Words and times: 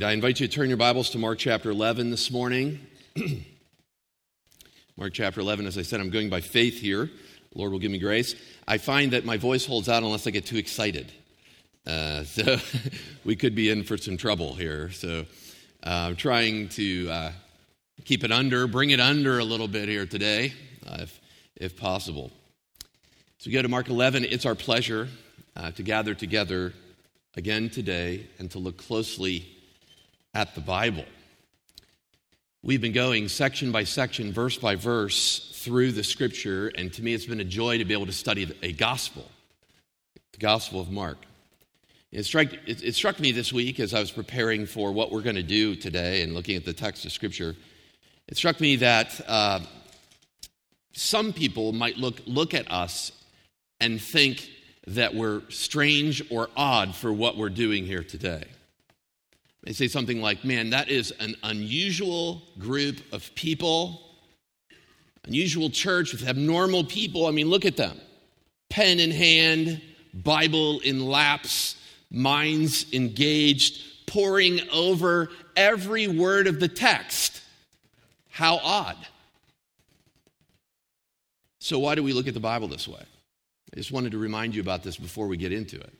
I 0.00 0.12
invite 0.12 0.38
you 0.38 0.46
to 0.46 0.54
turn 0.54 0.68
your 0.68 0.76
Bibles 0.76 1.10
to 1.10 1.18
Mark 1.18 1.40
chapter 1.40 1.70
11 1.72 2.10
this 2.10 2.30
morning. 2.30 2.86
Mark 4.96 5.12
chapter 5.12 5.40
11, 5.40 5.66
as 5.66 5.76
I 5.76 5.82
said, 5.82 5.98
I'm 5.98 6.10
going 6.10 6.30
by 6.30 6.40
faith 6.40 6.80
here. 6.80 7.06
The 7.06 7.58
Lord 7.58 7.72
will 7.72 7.80
give 7.80 7.90
me 7.90 7.98
grace. 7.98 8.36
I 8.68 8.78
find 8.78 9.10
that 9.10 9.24
my 9.24 9.38
voice 9.38 9.66
holds 9.66 9.88
out 9.88 10.04
unless 10.04 10.24
I 10.28 10.30
get 10.30 10.46
too 10.46 10.56
excited. 10.56 11.10
Uh, 11.84 12.22
so 12.22 12.58
we 13.24 13.34
could 13.34 13.56
be 13.56 13.70
in 13.70 13.82
for 13.82 13.96
some 13.96 14.16
trouble 14.16 14.54
here. 14.54 14.92
So 14.92 15.26
uh, 15.84 15.90
I'm 15.90 16.14
trying 16.14 16.68
to 16.68 17.10
uh, 17.10 17.32
keep 18.04 18.22
it 18.22 18.30
under, 18.30 18.68
bring 18.68 18.90
it 18.90 19.00
under 19.00 19.40
a 19.40 19.44
little 19.44 19.66
bit 19.66 19.88
here 19.88 20.06
today, 20.06 20.52
uh, 20.86 20.98
if, 21.00 21.20
if 21.56 21.76
possible. 21.76 22.30
So 23.38 23.48
we 23.48 23.52
go 23.52 23.62
to 23.62 23.68
Mark 23.68 23.88
11. 23.88 24.26
It's 24.26 24.46
our 24.46 24.54
pleasure 24.54 25.08
uh, 25.56 25.72
to 25.72 25.82
gather 25.82 26.14
together 26.14 26.72
again 27.36 27.68
today 27.68 28.28
and 28.38 28.48
to 28.52 28.60
look 28.60 28.76
closely 28.76 29.56
at 30.34 30.54
the 30.54 30.60
Bible. 30.60 31.04
We've 32.62 32.80
been 32.80 32.92
going 32.92 33.28
section 33.28 33.72
by 33.72 33.84
section, 33.84 34.32
verse 34.32 34.58
by 34.58 34.74
verse 34.74 35.50
through 35.54 35.92
the 35.92 36.04
scripture, 36.04 36.68
and 36.68 36.92
to 36.94 37.02
me 37.02 37.14
it's 37.14 37.26
been 37.26 37.40
a 37.40 37.44
joy 37.44 37.78
to 37.78 37.84
be 37.84 37.94
able 37.94 38.06
to 38.06 38.12
study 38.12 38.52
a 38.62 38.72
gospel, 38.72 39.24
the 40.32 40.38
Gospel 40.38 40.80
of 40.80 40.90
Mark. 40.90 41.18
It 42.10 42.24
struck, 42.24 42.52
it, 42.66 42.82
it 42.82 42.94
struck 42.94 43.20
me 43.20 43.32
this 43.32 43.52
week 43.52 43.80
as 43.80 43.92
I 43.92 44.00
was 44.00 44.10
preparing 44.10 44.66
for 44.66 44.92
what 44.92 45.12
we're 45.12 45.22
going 45.22 45.36
to 45.36 45.42
do 45.42 45.76
today 45.76 46.22
and 46.22 46.34
looking 46.34 46.56
at 46.56 46.64
the 46.64 46.72
text 46.72 47.04
of 47.04 47.12
scripture. 47.12 47.54
It 48.26 48.36
struck 48.36 48.60
me 48.60 48.76
that 48.76 49.20
uh, 49.28 49.60
some 50.94 51.32
people 51.32 51.72
might 51.72 51.96
look, 51.96 52.20
look 52.26 52.54
at 52.54 52.70
us 52.70 53.12
and 53.80 54.00
think 54.00 54.50
that 54.86 55.14
we're 55.14 55.42
strange 55.50 56.22
or 56.30 56.48
odd 56.56 56.94
for 56.94 57.12
what 57.12 57.36
we're 57.36 57.50
doing 57.50 57.84
here 57.84 58.02
today. 58.02 58.44
They 59.64 59.72
say 59.72 59.88
something 59.88 60.20
like, 60.20 60.44
man, 60.44 60.70
that 60.70 60.88
is 60.88 61.12
an 61.20 61.34
unusual 61.42 62.42
group 62.58 63.00
of 63.12 63.34
people, 63.34 64.00
unusual 65.24 65.68
church 65.70 66.12
with 66.12 66.26
abnormal 66.26 66.84
people. 66.84 67.26
I 67.26 67.32
mean, 67.32 67.48
look 67.48 67.64
at 67.64 67.76
them 67.76 68.00
pen 68.70 69.00
in 69.00 69.10
hand, 69.10 69.80
Bible 70.14 70.80
in 70.80 71.06
laps, 71.06 71.76
minds 72.10 72.86
engaged, 72.92 74.06
poring 74.06 74.60
over 74.72 75.30
every 75.56 76.06
word 76.06 76.46
of 76.46 76.60
the 76.60 76.68
text. 76.68 77.42
How 78.30 78.58
odd. 78.58 78.96
So, 81.58 81.78
why 81.78 81.94
do 81.94 82.02
we 82.02 82.12
look 82.12 82.28
at 82.28 82.34
the 82.34 82.40
Bible 82.40 82.68
this 82.68 82.86
way? 82.86 83.02
I 83.74 83.76
just 83.76 83.92
wanted 83.92 84.12
to 84.12 84.18
remind 84.18 84.54
you 84.54 84.62
about 84.62 84.82
this 84.82 84.96
before 84.96 85.26
we 85.26 85.36
get 85.36 85.52
into 85.52 85.76
it. 85.76 85.92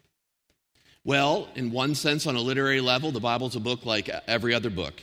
Well, 1.04 1.48
in 1.54 1.70
one 1.70 1.94
sense, 1.94 2.26
on 2.26 2.36
a 2.36 2.40
literary 2.40 2.80
level, 2.80 3.10
the 3.10 3.20
Bible's 3.20 3.56
a 3.56 3.60
book 3.60 3.86
like 3.86 4.08
every 4.26 4.52
other 4.52 4.70
book. 4.70 5.02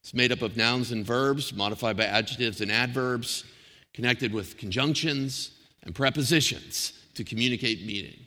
It's 0.00 0.14
made 0.14 0.30
up 0.30 0.42
of 0.42 0.56
nouns 0.56 0.92
and 0.92 1.04
verbs, 1.04 1.52
modified 1.52 1.96
by 1.96 2.04
adjectives 2.04 2.60
and 2.60 2.70
adverbs, 2.70 3.44
connected 3.94 4.32
with 4.32 4.56
conjunctions 4.56 5.50
and 5.82 5.94
prepositions 5.94 6.92
to 7.14 7.24
communicate 7.24 7.86
meaning. 7.86 8.26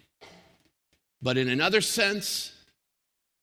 But 1.22 1.38
in 1.38 1.50
another 1.50 1.82
sense, 1.82 2.54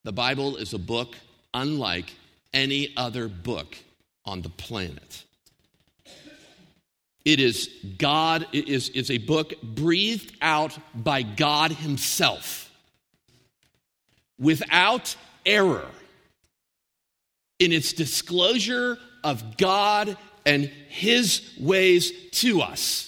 the 0.03 0.11
Bible 0.11 0.57
is 0.57 0.73
a 0.73 0.79
book 0.79 1.15
unlike 1.53 2.13
any 2.53 2.93
other 2.97 3.27
book 3.27 3.77
on 4.25 4.41
the 4.41 4.49
planet. 4.49 5.23
It 7.23 7.39
is 7.39 7.69
God, 7.97 8.47
it 8.51 8.67
is, 8.67 8.89
is 8.89 9.11
a 9.11 9.17
book 9.17 9.53
breathed 9.61 10.35
out 10.41 10.77
by 10.93 11.23
God 11.23 11.71
Himself 11.71 12.66
without 14.39 15.15
error 15.45 15.87
in 17.59 17.71
its 17.71 17.93
disclosure 17.93 18.97
of 19.23 19.57
God 19.57 20.17
and 20.45 20.65
His 20.89 21.53
ways 21.59 22.11
to 22.31 22.61
us. 22.61 23.03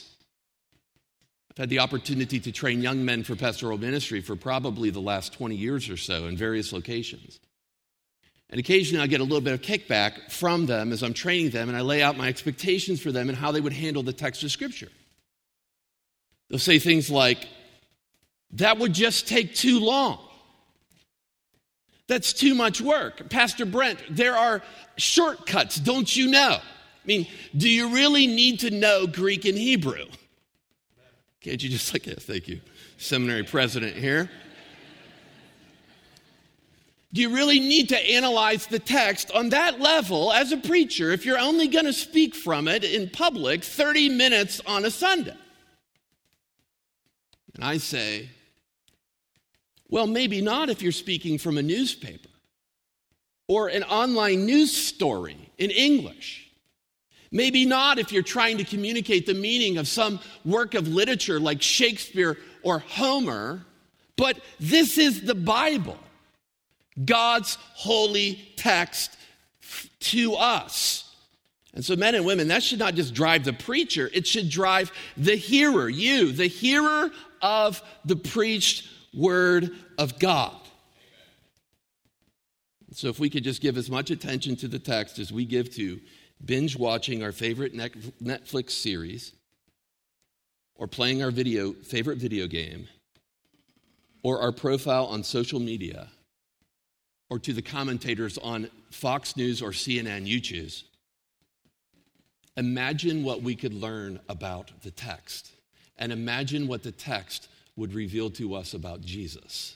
I've 1.51 1.57
had 1.57 1.69
the 1.69 1.79
opportunity 1.79 2.40
to 2.40 2.51
train 2.51 2.81
young 2.81 3.06
men 3.06 3.23
for 3.23 3.35
pastoral 3.35 3.78
ministry 3.78 4.22
for 4.22 4.35
probably 4.35 4.90
the 4.90 5.01
last 5.01 5.34
20 5.34 5.56
years 5.56 5.90
or 5.90 5.97
so 5.97 6.25
in 6.28 6.38
various 6.38 6.73
locations. 6.73 7.40
And 8.50 8.59
occasionally 8.59 9.03
I 9.03 9.07
get 9.07 9.22
a 9.22 9.23
little 9.23 9.41
bit 9.41 9.53
of 9.53 9.61
kickback 9.61 10.31
from 10.31 10.66
them 10.66 10.91
as 10.91 11.03
I'm 11.03 11.13
training 11.13 11.51
them, 11.51 11.69
and 11.69 11.78
I 11.78 11.81
lay 11.81 12.01
out 12.01 12.17
my 12.17 12.28
expectations 12.28 13.00
for 13.01 13.11
them 13.11 13.29
and 13.29 13.38
how 13.38 13.51
they 13.51 13.61
would 13.61 13.73
handle 13.73 14.01
the 14.01 14.13
text 14.13 14.44
of 14.44 14.51
Scripture. 14.51 14.90
They'll 16.50 16.59
say 16.59 16.79
things 16.79 17.11
like, 17.11 17.47
that 18.53 18.79
would 18.79 18.94
just 18.94 19.28
take 19.28 19.53
too 19.53 19.79
long. 19.79 20.17
That's 22.09 22.34
too 22.34 22.56
much 22.56 22.81
work. 22.81 23.30
Pastor 23.30 23.68
Brent, 23.68 24.00
there 24.09 24.36
are 24.36 24.64
shortcuts, 24.97 25.75
don't 25.75 26.14
you 26.14 26.28
know? 26.28 26.58
I 26.59 27.06
mean, 27.06 27.28
do 27.56 27.70
you 27.70 27.94
really 27.94 28.25
need 28.25 28.62
to 28.62 28.72
know 28.72 29.06
Greek 29.06 29.46
and 29.46 29.56
Hebrew? 29.56 30.06
Can't 31.40 31.62
you 31.62 31.70
just 31.70 31.94
like, 31.94 32.08
yes, 32.08 32.25
thank 32.25 32.47
you, 32.47 32.62
seminary 32.97 33.44
president 33.44 33.96
here. 33.96 34.28
Do 37.14 37.22
you 37.22 37.30
really 37.34 37.59
need 37.59 37.90
to 37.90 38.12
analyze 38.12 38.66
the 38.66 38.80
text 38.80 39.30
on 39.31 39.50
that 39.50 39.80
level 39.80 40.34
as 40.34 40.52
a 40.52 40.58
preacher 40.58 41.12
if 41.12 41.28
you're 41.28 41.40
only 41.40 41.68
going 41.68 41.86
to 41.86 41.94
speak 41.94 42.34
from 42.34 42.68
it 42.68 42.84
in 42.84 43.12
public 43.12 43.64
30 43.64 44.09
minutes 44.09 44.62
on 44.66 44.84
a 44.84 44.90
Sunday? 44.90 45.38
And 47.53 47.64
I 47.64 47.78
say, 47.78 48.30
well, 49.89 50.07
maybe 50.07 50.41
not 50.41 50.69
if 50.69 50.81
you're 50.81 50.91
speaking 50.91 51.38
from 51.38 51.57
a 51.57 51.63
newspaper 51.63 52.29
or 53.47 53.67
an 53.67 53.83
online 53.83 54.45
news 54.45 54.75
story 54.75 55.38
in 55.57 55.72
English. 55.72 56.51
Maybe 57.31 57.66
not 57.66 57.99
if 57.99 58.11
you're 58.11 58.23
trying 58.23 58.57
to 58.57 58.63
communicate 58.63 59.25
the 59.25 59.33
meaning 59.33 59.78
of 59.78 59.88
some 59.88 60.19
work 60.45 60.73
of 60.73 60.88
literature 60.88 61.39
like 61.39 61.61
Shakespeare 61.61 62.38
or 62.63 62.79
Homer, 62.79 63.66
but 64.16 64.39
this 64.59 64.97
is 64.97 65.22
the 65.22 65.35
Bible, 65.35 65.97
God's 67.03 67.57
holy 67.73 68.51
text 68.55 69.16
to 69.99 70.35
us. 70.35 71.05
And 71.73 71.85
so, 71.85 71.95
men 71.95 72.16
and 72.16 72.25
women, 72.25 72.47
that 72.47 72.63
should 72.63 72.79
not 72.79 72.95
just 72.95 73.13
drive 73.13 73.44
the 73.44 73.53
preacher, 73.53 74.09
it 74.11 74.25
should 74.25 74.49
drive 74.49 74.91
the 75.16 75.35
hearer, 75.35 75.88
you, 75.88 76.31
the 76.31 76.47
hearer 76.47 77.11
of 77.41 77.81
the 78.05 78.16
preached 78.16 78.88
Word 79.14 79.72
of 79.97 80.20
God. 80.20 80.56
So, 82.92 83.08
if 83.08 83.20
we 83.20 83.30
could 83.30 83.44
just 83.44 83.62
give 83.62 83.78
as 83.78 83.90
much 83.90 84.09
attention 84.09 84.56
to 84.58 84.68
the 84.68 84.80
text 84.80 85.20
as 85.20 85.31
we 85.31 85.46
give 85.46 85.74
to 85.75 86.00
binge 86.44 86.78
watching 86.78 87.22
our 87.22 87.31
favorite 87.31 87.74
Netflix 87.75 88.72
series, 88.72 89.34
or 90.75 90.88
playing 90.88 91.22
our 91.22 91.30
video, 91.30 91.74
favorite 91.74 92.18
video 92.18 92.47
game, 92.47 92.88
or 94.24 94.42
our 94.42 94.52
profile 94.52 95.06
on 95.06 95.24
social 95.24 95.59
media, 95.59 96.08
or 97.30 97.38
to 97.38 97.53
the 97.53 97.62
commentators 97.62 98.38
on 98.38 98.70
Fox 98.90 99.38
News 99.38 99.62
or 99.62 99.72
CNN, 99.72 100.26
you 100.26 100.40
choose. 100.40 100.86
Imagine 102.58 103.24
what 103.24 103.44
we 103.44 103.56
could 103.56 103.74
learn 103.74 104.20
about 104.30 104.72
the 104.81 104.91
text, 104.91 105.52
and 105.97 106.12
imagine 106.12 106.68
what 106.68 106.81
the 106.81 106.91
text 106.91 107.50
would 107.79 107.94
reveal 107.94 108.29
to 108.31 108.56
us 108.56 108.73
about 108.73 109.01
Jesus. 109.01 109.75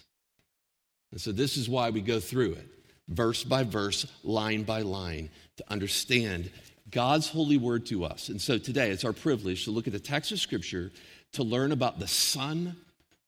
And 1.11 1.19
so, 1.19 1.31
this 1.31 1.57
is 1.57 1.69
why 1.69 1.89
we 1.89 2.01
go 2.01 2.19
through 2.19 2.53
it, 2.53 2.67
verse 3.07 3.43
by 3.43 3.63
verse, 3.63 4.05
line 4.23 4.63
by 4.63 4.81
line, 4.81 5.29
to 5.57 5.63
understand 5.69 6.51
God's 6.89 7.29
holy 7.29 7.57
word 7.57 7.85
to 7.87 8.03
us. 8.03 8.29
And 8.29 8.41
so, 8.41 8.57
today 8.57 8.91
it's 8.91 9.05
our 9.05 9.13
privilege 9.13 9.65
to 9.65 9.71
look 9.71 9.87
at 9.87 9.93
the 9.93 9.99
text 9.99 10.31
of 10.31 10.39
Scripture 10.39 10.91
to 11.33 11.43
learn 11.43 11.71
about 11.71 11.99
the 11.99 12.07
Son, 12.07 12.75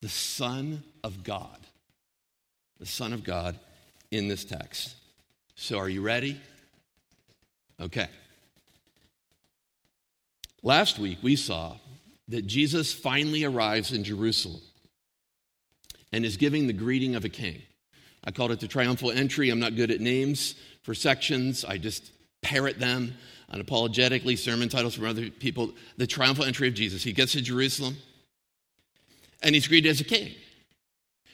the 0.01 0.09
Son 0.09 0.83
of 1.03 1.23
God. 1.23 1.59
The 2.79 2.85
Son 2.85 3.13
of 3.13 3.23
God 3.23 3.57
in 4.11 4.27
this 4.27 4.43
text. 4.43 4.95
So, 5.55 5.77
are 5.77 5.89
you 5.89 6.01
ready? 6.01 6.39
Okay. 7.79 8.07
Last 10.63 10.97
week 10.97 11.19
we 11.21 11.35
saw 11.35 11.77
that 12.27 12.47
Jesus 12.47 12.93
finally 12.93 13.43
arrives 13.43 13.91
in 13.91 14.03
Jerusalem 14.03 14.61
and 16.11 16.25
is 16.25 16.37
giving 16.37 16.67
the 16.67 16.73
greeting 16.73 17.15
of 17.15 17.25
a 17.25 17.29
king. 17.29 17.61
I 18.23 18.31
called 18.31 18.51
it 18.51 18.59
the 18.59 18.67
triumphal 18.67 19.11
entry. 19.11 19.49
I'm 19.49 19.59
not 19.59 19.75
good 19.75 19.91
at 19.91 20.01
names 20.01 20.55
for 20.83 20.93
sections, 20.93 21.65
I 21.65 21.77
just 21.77 22.11
parrot 22.41 22.79
them 22.79 23.15
unapologetically, 23.51 24.37
sermon 24.37 24.69
titles 24.69 24.95
from 24.95 25.05
other 25.05 25.29
people. 25.29 25.71
The 25.97 26.07
triumphal 26.07 26.45
entry 26.45 26.67
of 26.67 26.73
Jesus. 26.73 27.03
He 27.03 27.13
gets 27.13 27.33
to 27.33 27.41
Jerusalem 27.41 27.97
and 29.41 29.55
he's 29.55 29.67
greeted 29.67 29.89
as 29.89 30.01
a 30.01 30.03
king. 30.03 30.33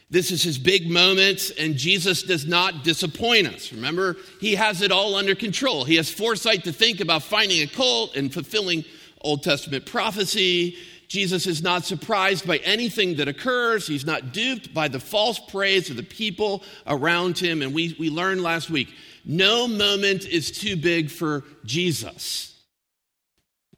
This 0.09 0.29
is 0.29 0.43
his 0.43 0.57
big 0.57 0.89
moment, 0.89 1.51
and 1.57 1.77
Jesus 1.77 2.23
does 2.23 2.45
not 2.45 2.83
disappoint 2.83 3.47
us. 3.47 3.71
Remember, 3.71 4.17
he 4.41 4.55
has 4.55 4.81
it 4.81 4.91
all 4.91 5.15
under 5.15 5.35
control. 5.35 5.85
He 5.85 5.95
has 5.95 6.11
foresight 6.11 6.65
to 6.65 6.73
think 6.73 6.99
about 6.99 7.23
finding 7.23 7.61
a 7.61 7.67
colt 7.67 8.17
and 8.17 8.33
fulfilling 8.33 8.83
Old 9.23 9.43
Testament 9.43 9.85
prophecy, 9.85 10.77
Jesus 11.07 11.45
is 11.45 11.61
not 11.61 11.83
surprised 11.83 12.47
by 12.47 12.57
anything 12.57 13.17
that 13.17 13.27
occurs. 13.27 13.85
He's 13.85 14.05
not 14.05 14.31
duped 14.31 14.73
by 14.73 14.87
the 14.87 14.99
false 14.99 15.39
praise 15.39 15.89
of 15.89 15.97
the 15.97 16.03
people 16.03 16.63
around 16.87 17.37
him. 17.37 17.61
And 17.61 17.73
we, 17.73 17.95
we 17.99 18.09
learned 18.09 18.41
last 18.41 18.69
week 18.69 18.89
no 19.25 19.67
moment 19.67 20.25
is 20.25 20.51
too 20.51 20.75
big 20.75 21.09
for 21.11 21.43
Jesus. 21.65 22.57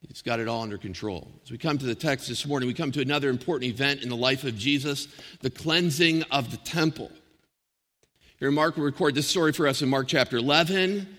He's 0.07 0.22
got 0.22 0.40
it 0.40 0.48
all 0.48 0.62
under 0.62 0.78
control. 0.78 1.28
As 1.44 1.50
we 1.50 1.57
come 1.57 1.80
to 1.80 1.86
the 1.88 1.96
text 1.96 2.28
this 2.28 2.46
morning, 2.46 2.68
we 2.68 2.75
come 2.75 2.92
to 2.92 3.01
another 3.01 3.31
important 3.31 3.72
event 3.74 4.04
in 4.04 4.10
the 4.10 4.16
life 4.16 4.44
of 4.44 4.56
Jesus 4.56 5.07
the 5.42 5.50
cleansing 5.50 6.22
of 6.30 6.51
the 6.51 6.57
temple. 6.57 7.12
Here, 8.38 8.51
Mark 8.51 8.78
will 8.78 8.84
record 8.84 9.16
this 9.16 9.28
story 9.28 9.54
for 9.54 9.68
us 9.68 9.81
in 9.81 9.89
Mark 9.89 10.07
chapter 10.07 10.38
11. 10.38 11.18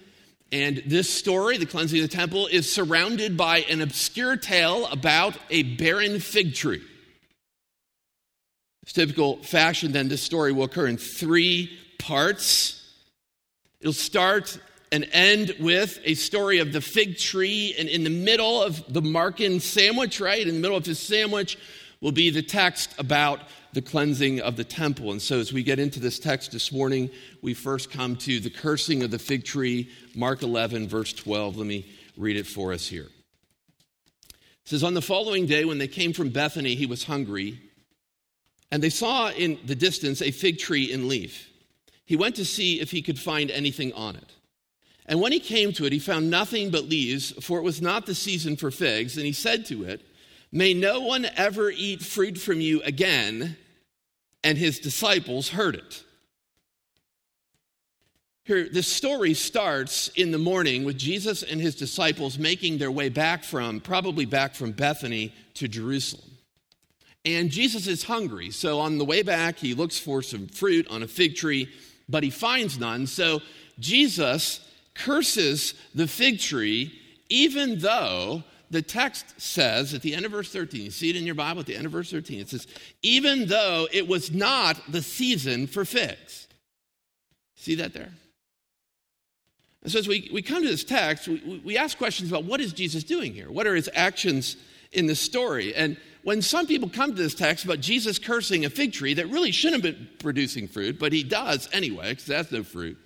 And 0.53 0.83
this 0.87 1.11
story, 1.11 1.57
the 1.57 1.67
cleansing 1.67 2.03
of 2.03 2.09
the 2.09 2.17
temple, 2.17 2.47
is 2.47 2.71
surrounded 2.73 3.37
by 3.37 3.59
an 3.63 3.81
obscure 3.81 4.37
tale 4.37 4.87
about 4.87 5.37
a 5.51 5.63
barren 5.63 6.21
fig 6.21 6.55
tree. 6.55 6.83
Typical 8.87 9.43
fashion, 9.43 9.93
then, 9.93 10.09
this 10.09 10.23
story 10.23 10.53
will 10.53 10.65
occur 10.65 10.87
in 10.87 10.99
three 10.99 11.77
parts. 11.99 12.81
It'll 13.81 13.93
start 13.93 14.59
and 14.93 15.09
end 15.11 15.57
with 15.59 15.99
a 16.05 16.15
story 16.15 16.59
of 16.59 16.73
the 16.73 16.81
fig 16.81 17.19
tree, 17.19 17.75
and 17.79 17.89
in 17.89 18.05
the 18.05 18.11
middle 18.11 18.63
of 18.63 18.85
the 18.93 19.03
Markan 19.03 19.61
sandwich, 19.61 20.21
right, 20.21 20.47
in 20.47 20.55
the 20.55 20.61
middle 20.61 20.77
of 20.77 20.87
his 20.87 21.01
sandwich, 21.01 21.59
will 22.05 22.13
be 22.13 22.29
the 22.29 22.43
text 22.43 22.95
about 22.99 23.41
the 23.73 23.81
cleansing 23.81 24.39
of 24.39 24.57
the 24.57 24.63
temple. 24.63 25.11
And 25.11 25.23
so, 25.23 25.39
as 25.39 25.55
we 25.55 25.63
get 25.63 25.79
into 25.79 25.99
this 25.99 26.19
text 26.19 26.53
this 26.53 26.71
morning, 26.71 27.09
we 27.41 27.55
first 27.55 27.91
come 27.91 28.15
to 28.17 28.41
the 28.41 28.51
cursing 28.51 29.03
of 29.03 29.11
the 29.11 29.19
fig 29.19 29.43
tree, 29.43 29.89
Mark 30.15 30.43
11, 30.43 30.87
verse 30.87 31.15
12. 31.15 31.57
Let 31.57 31.67
me 31.67 31.87
read 32.19 32.37
it 32.37 32.47
for 32.47 32.75
us 32.75 32.87
here. 32.87 33.07
It 33.07 34.67
says, 34.67 34.85
On 34.85 34.93
the 34.93 35.01
following 35.01 35.47
day, 35.47 35.65
when 35.65 35.79
they 35.79 35.89
came 35.89 36.13
from 36.13 36.29
Bethany, 36.29 36.75
he 36.75 36.85
was 36.85 37.05
hungry, 37.05 37.59
and 38.71 38.83
they 38.83 38.91
saw 38.91 39.31
in 39.31 39.59
the 39.65 39.75
distance 39.75 40.21
a 40.21 40.31
fig 40.31 40.59
tree 40.59 40.93
in 40.93 41.09
leaf. 41.09 41.49
He 42.05 42.17
went 42.17 42.37
to 42.37 42.45
see 42.45 42.83
if 42.83 42.91
he 42.91 43.01
could 43.01 43.19
find 43.19 43.51
anything 43.51 43.95
on 43.95 44.17
it. 44.17 44.31
And 45.07 45.23
when 45.23 45.33
he 45.33 45.41
came 45.41 45.73
to 45.73 45.87
it, 45.87 45.93
he 45.93 46.01
found 46.01 46.29
nothing 46.29 46.71
but 46.71 46.85
leaves, 46.85 47.33
for 47.43 47.59
it 47.59 47.63
was 47.63 47.81
not 47.81 48.05
the 48.05 48.15
season 48.15 48.57
for 48.57 48.71
figs. 48.71 49.17
And 49.17 49.25
he 49.25 49.33
said 49.33 49.65
to 49.67 49.85
it, 49.85 50.03
May 50.55 50.73
no 50.73 51.01
one 51.01 51.27
ever 51.35 51.69
eat 51.69 52.01
fruit 52.01 52.39
from 52.39 52.61
you 52.61 52.81
again. 52.83 53.57
And 54.45 54.57
his 54.57 54.79
disciples 54.79 55.49
heard 55.49 55.75
it. 55.75 56.05
Here, 58.45 58.69
this 58.71 58.87
story 58.87 59.35
starts 59.35 60.09
in 60.09 60.31
the 60.31 60.39
morning 60.39 60.85
with 60.85 60.97
Jesus 60.97 61.43
and 61.43 61.61
his 61.61 61.75
disciples 61.75 62.39
making 62.39 62.79
their 62.79 62.91
way 62.93 63.09
back 63.09 63.43
from, 63.43 63.81
probably 63.81 64.27
back 64.27 64.55
from 64.55 64.71
Bethany 64.71 65.35
to 65.55 65.67
Jerusalem. 65.67 66.31
And 67.25 67.51
Jesus 67.51 67.89
is 67.89 68.05
hungry. 68.05 68.51
So 68.51 68.79
on 68.79 68.99
the 68.99 69.05
way 69.05 69.23
back, 69.23 69.59
he 69.59 69.75
looks 69.75 69.99
for 69.99 70.23
some 70.23 70.47
fruit 70.47 70.87
on 70.89 71.03
a 71.03 71.09
fig 71.09 71.35
tree, 71.35 71.69
but 72.09 72.23
he 72.23 72.31
finds 72.31 72.79
none. 72.79 73.09
So 73.09 73.41
Jesus 73.81 74.61
curses 74.95 75.75
the 75.95 76.07
fig 76.07 76.39
tree, 76.39 76.93
even 77.29 77.81
though 77.81 78.45
the 78.75 78.83
text 78.83 79.41
says 79.41 79.95
at 79.95 80.03
the 80.03 80.15
end 80.15 80.27
of 80.27 80.33
verse 80.33 80.53
13, 80.53 80.83
you 80.83 80.91
see 80.91 81.09
it 81.09 81.17
in 81.17 81.25
your 81.25 81.37
Bible 81.37 81.61
at 81.61 81.67
the 81.67 81.77
end 81.77 81.87
of 81.87 81.93
verse 81.93 82.11
13, 82.11 82.41
it 82.41 82.49
says, 82.49 82.67
even 83.03 83.47
though 83.47 83.87
it 83.93 84.09
was 84.09 84.33
not 84.33 84.81
the 84.91 85.01
season 85.01 85.69
for 85.69 85.85
figs. 85.85 86.49
See 87.55 87.77
that 87.77 87.95
there? 87.95 88.11
And 89.85 89.93
so 89.93 90.01
as 90.01 90.09
we, 90.09 90.29
we 90.33 90.43
come 90.43 90.65
to 90.65 90.69
this 90.69 90.83
text, 90.83 91.29
we, 91.29 91.63
we 91.65 91.79
ask 91.79 91.97
questions 91.97 92.31
about 92.31 92.47
what 92.47 92.61
is 92.61 92.73
Jesus 92.73 93.05
doing 93.05 93.33
here? 93.33 93.49
What 93.49 93.69
are 93.69 93.77
his 93.77 93.89
actions 93.95 94.57
in 94.91 95.07
this 95.07 95.21
story? 95.21 95.73
And 95.73 95.97
when 96.25 96.43
some 96.43 96.67
people 96.67 96.89
come 96.89 97.15
to 97.15 97.23
this 97.23 97.35
text 97.35 97.65
about 97.65 97.79
Jesus 97.79 98.19
cursing 98.19 98.65
a 98.65 98.71
fig 98.71 98.93
tree 98.93 99.15
that 99.15 99.29
really 99.29 99.53
shouldn't 99.53 99.85
have 99.85 99.95
been 99.95 100.09
producing 100.19 100.67
fruit, 100.67 100.99
but 100.99 101.13
he 101.13 101.23
does 101.23 101.69
anyway, 101.73 102.11
because 102.11 102.27
that's 102.27 102.51
no 102.51 102.65
fruit, 102.65 102.99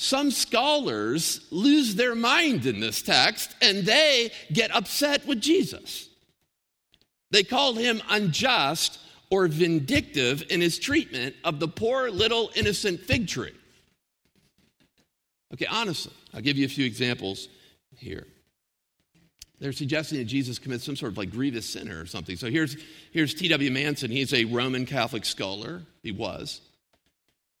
some 0.00 0.30
scholars 0.30 1.40
lose 1.50 1.96
their 1.96 2.14
mind 2.14 2.66
in 2.66 2.78
this 2.78 3.02
text 3.02 3.56
and 3.60 3.84
they 3.84 4.30
get 4.52 4.72
upset 4.72 5.26
with 5.26 5.40
Jesus. 5.40 6.08
They 7.32 7.42
call 7.42 7.74
him 7.74 8.00
unjust 8.08 9.00
or 9.28 9.48
vindictive 9.48 10.44
in 10.50 10.60
his 10.60 10.78
treatment 10.78 11.34
of 11.42 11.58
the 11.58 11.66
poor 11.66 12.10
little 12.10 12.48
innocent 12.54 13.00
fig 13.00 13.26
tree. 13.26 13.52
Okay, 15.52 15.66
honestly, 15.66 16.12
I'll 16.32 16.42
give 16.42 16.56
you 16.56 16.66
a 16.66 16.70
few 16.70 16.86
examples 16.86 17.48
here. 17.96 18.28
They're 19.58 19.72
suggesting 19.72 20.18
that 20.18 20.26
Jesus 20.26 20.60
commits 20.60 20.84
some 20.84 20.94
sort 20.94 21.10
of 21.10 21.18
like 21.18 21.32
grievous 21.32 21.68
sin 21.68 21.88
or 21.88 22.06
something. 22.06 22.36
So 22.36 22.48
here's, 22.48 22.76
here's 23.10 23.34
T.W. 23.34 23.72
Manson. 23.72 24.12
He's 24.12 24.32
a 24.32 24.44
Roman 24.44 24.86
Catholic 24.86 25.24
scholar. 25.24 25.82
He 26.04 26.12
was. 26.12 26.60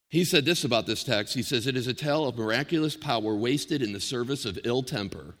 He 0.08 0.24
said 0.24 0.44
this 0.44 0.64
about 0.64 0.86
this 0.86 1.04
text. 1.04 1.34
He 1.34 1.42
says, 1.42 1.66
It 1.66 1.76
is 1.76 1.86
a 1.86 1.94
tale 1.94 2.26
of 2.26 2.38
miraculous 2.38 2.96
power 2.96 3.34
wasted 3.34 3.82
in 3.82 3.92
the 3.92 4.00
service 4.00 4.44
of 4.44 4.58
ill 4.64 4.82
temper. 4.82 5.34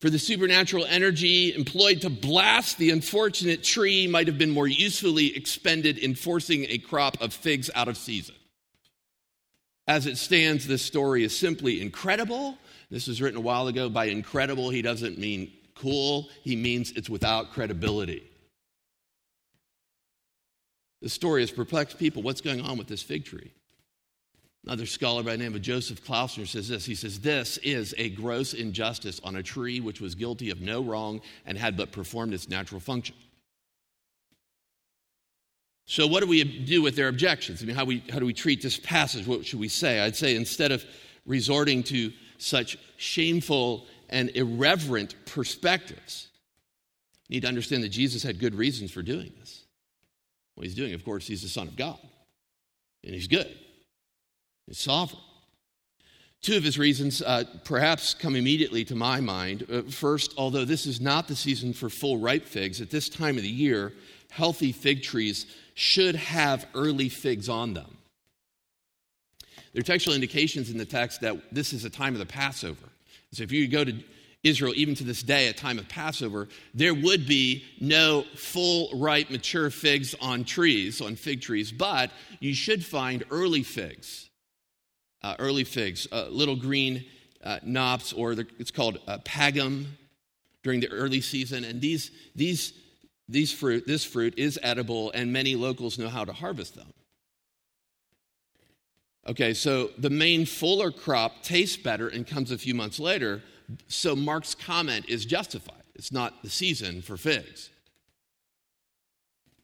For 0.00 0.10
the 0.10 0.18
supernatural 0.18 0.86
energy 0.86 1.54
employed 1.54 2.00
to 2.02 2.10
blast 2.10 2.78
the 2.78 2.90
unfortunate 2.90 3.62
tree 3.62 4.06
might 4.06 4.26
have 4.28 4.38
been 4.38 4.50
more 4.50 4.66
usefully 4.66 5.36
expended 5.36 5.98
in 5.98 6.14
forcing 6.14 6.64
a 6.68 6.78
crop 6.78 7.20
of 7.20 7.34
figs 7.34 7.70
out 7.74 7.88
of 7.88 7.98
season. 7.98 8.34
As 9.86 10.06
it 10.06 10.16
stands, 10.16 10.66
this 10.66 10.82
story 10.82 11.24
is 11.24 11.36
simply 11.36 11.82
incredible. 11.82 12.56
This 12.90 13.08
was 13.08 13.20
written 13.20 13.38
a 13.38 13.42
while 13.42 13.66
ago. 13.68 13.88
By 13.88 14.06
incredible, 14.06 14.70
he 14.70 14.82
doesn't 14.82 15.18
mean 15.18 15.52
cool, 15.74 16.28
he 16.42 16.56
means 16.56 16.92
it's 16.92 17.10
without 17.10 17.52
credibility. 17.52 18.22
The 21.02 21.08
story 21.08 21.42
has 21.42 21.50
perplexed 21.50 21.98
people. 21.98 22.22
What's 22.22 22.42
going 22.42 22.60
on 22.60 22.76
with 22.76 22.86
this 22.86 23.02
fig 23.02 23.24
tree? 23.24 23.52
Another 24.64 24.84
scholar 24.84 25.22
by 25.22 25.32
the 25.32 25.42
name 25.42 25.54
of 25.54 25.62
Joseph 25.62 26.04
Klausner 26.04 26.46
says 26.46 26.68
this. 26.68 26.84
He 26.84 26.94
says, 26.94 27.20
This 27.20 27.56
is 27.58 27.94
a 27.96 28.10
gross 28.10 28.52
injustice 28.52 29.18
on 29.24 29.36
a 29.36 29.42
tree 29.42 29.80
which 29.80 30.00
was 30.00 30.14
guilty 30.14 30.50
of 30.50 30.60
no 30.60 30.82
wrong 30.82 31.22
and 31.46 31.56
had 31.56 31.76
but 31.76 31.92
performed 31.92 32.34
its 32.34 32.48
natural 32.48 32.80
function. 32.80 33.16
So, 35.86 36.06
what 36.06 36.20
do 36.20 36.26
we 36.28 36.44
do 36.44 36.82
with 36.82 36.94
their 36.94 37.08
objections? 37.08 37.62
I 37.62 37.66
mean, 37.66 37.74
how, 37.74 37.86
we, 37.86 38.04
how 38.10 38.18
do 38.18 38.26
we 38.26 38.34
treat 38.34 38.60
this 38.60 38.78
passage? 38.78 39.26
What 39.26 39.46
should 39.46 39.60
we 39.60 39.68
say? 39.68 40.00
I'd 40.00 40.14
say 40.14 40.36
instead 40.36 40.72
of 40.72 40.84
resorting 41.24 41.82
to 41.84 42.12
such 42.36 42.76
shameful 42.96 43.86
and 44.10 44.28
irreverent 44.36 45.14
perspectives, 45.24 46.28
you 47.28 47.36
need 47.36 47.42
to 47.42 47.48
understand 47.48 47.82
that 47.82 47.88
Jesus 47.88 48.22
had 48.22 48.38
good 48.38 48.54
reasons 48.54 48.90
for 48.90 49.02
doing 49.02 49.32
this. 49.40 49.64
What 50.54 50.66
he's 50.66 50.74
doing, 50.74 50.92
of 50.92 51.02
course, 51.04 51.26
he's 51.26 51.42
the 51.42 51.48
Son 51.48 51.66
of 51.66 51.76
God, 51.76 51.98
and 53.02 53.14
he's 53.14 53.26
good 53.26 53.56
is 54.70 54.78
sovereign. 54.78 55.20
Two 56.42 56.56
of 56.56 56.64
his 56.64 56.78
reasons 56.78 57.20
uh, 57.20 57.44
perhaps 57.64 58.14
come 58.14 58.34
immediately 58.34 58.82
to 58.86 58.94
my 58.94 59.20
mind. 59.20 59.66
Uh, 59.70 59.82
first, 59.82 60.32
although 60.38 60.64
this 60.64 60.86
is 60.86 61.00
not 61.00 61.28
the 61.28 61.36
season 61.36 61.74
for 61.74 61.90
full 61.90 62.16
ripe 62.16 62.46
figs, 62.46 62.80
at 62.80 62.90
this 62.90 63.10
time 63.10 63.36
of 63.36 63.42
the 63.42 63.48
year, 63.48 63.92
healthy 64.30 64.72
fig 64.72 65.02
trees 65.02 65.44
should 65.74 66.14
have 66.14 66.66
early 66.74 67.10
figs 67.10 67.48
on 67.50 67.74
them. 67.74 67.98
There 69.74 69.80
are 69.80 69.84
textual 69.84 70.14
indications 70.14 70.70
in 70.70 70.78
the 70.78 70.86
text 70.86 71.20
that 71.20 71.36
this 71.52 71.74
is 71.74 71.84
a 71.84 71.90
time 71.90 72.14
of 72.14 72.20
the 72.20 72.26
Passover. 72.26 72.88
So 73.32 73.42
if 73.42 73.52
you 73.52 73.68
go 73.68 73.84
to 73.84 73.94
Israel, 74.42 74.72
even 74.74 74.94
to 74.94 75.04
this 75.04 75.22
day, 75.22 75.48
a 75.48 75.52
time 75.52 75.78
of 75.78 75.88
Passover, 75.88 76.48
there 76.72 76.94
would 76.94 77.26
be 77.26 77.64
no 77.80 78.22
full, 78.34 78.98
ripe, 78.98 79.30
mature 79.30 79.68
figs 79.68 80.14
on 80.22 80.44
trees, 80.44 81.02
on 81.02 81.16
fig 81.16 81.42
trees, 81.42 81.70
but 81.70 82.10
you 82.40 82.54
should 82.54 82.84
find 82.84 83.24
early 83.30 83.62
figs 83.62 84.29
uh, 85.22 85.36
early 85.38 85.64
figs, 85.64 86.06
uh, 86.12 86.26
little 86.28 86.56
green 86.56 87.04
uh, 87.44 87.58
knops, 87.62 88.12
or 88.12 88.34
the, 88.34 88.46
it's 88.58 88.70
called 88.70 88.98
uh, 89.06 89.18
pagum 89.18 89.86
during 90.62 90.80
the 90.80 90.88
early 90.88 91.20
season. 91.20 91.64
And 91.64 91.80
these, 91.80 92.10
these, 92.34 92.72
these 93.28 93.52
fruit, 93.52 93.86
this 93.86 94.04
fruit 94.04 94.34
is 94.38 94.58
edible, 94.62 95.10
and 95.12 95.32
many 95.32 95.54
locals 95.54 95.98
know 95.98 96.08
how 96.08 96.24
to 96.24 96.32
harvest 96.32 96.74
them. 96.74 96.92
Okay, 99.28 99.52
so 99.54 99.90
the 99.98 100.10
main 100.10 100.46
fuller 100.46 100.90
crop 100.90 101.42
tastes 101.42 101.76
better 101.76 102.08
and 102.08 102.26
comes 102.26 102.50
a 102.50 102.58
few 102.58 102.74
months 102.74 102.98
later. 102.98 103.42
So 103.86 104.16
Mark's 104.16 104.54
comment 104.54 105.08
is 105.08 105.24
justified. 105.24 105.82
It's 105.94 106.10
not 106.10 106.42
the 106.42 106.50
season 106.50 107.02
for 107.02 107.16
figs. 107.16 107.70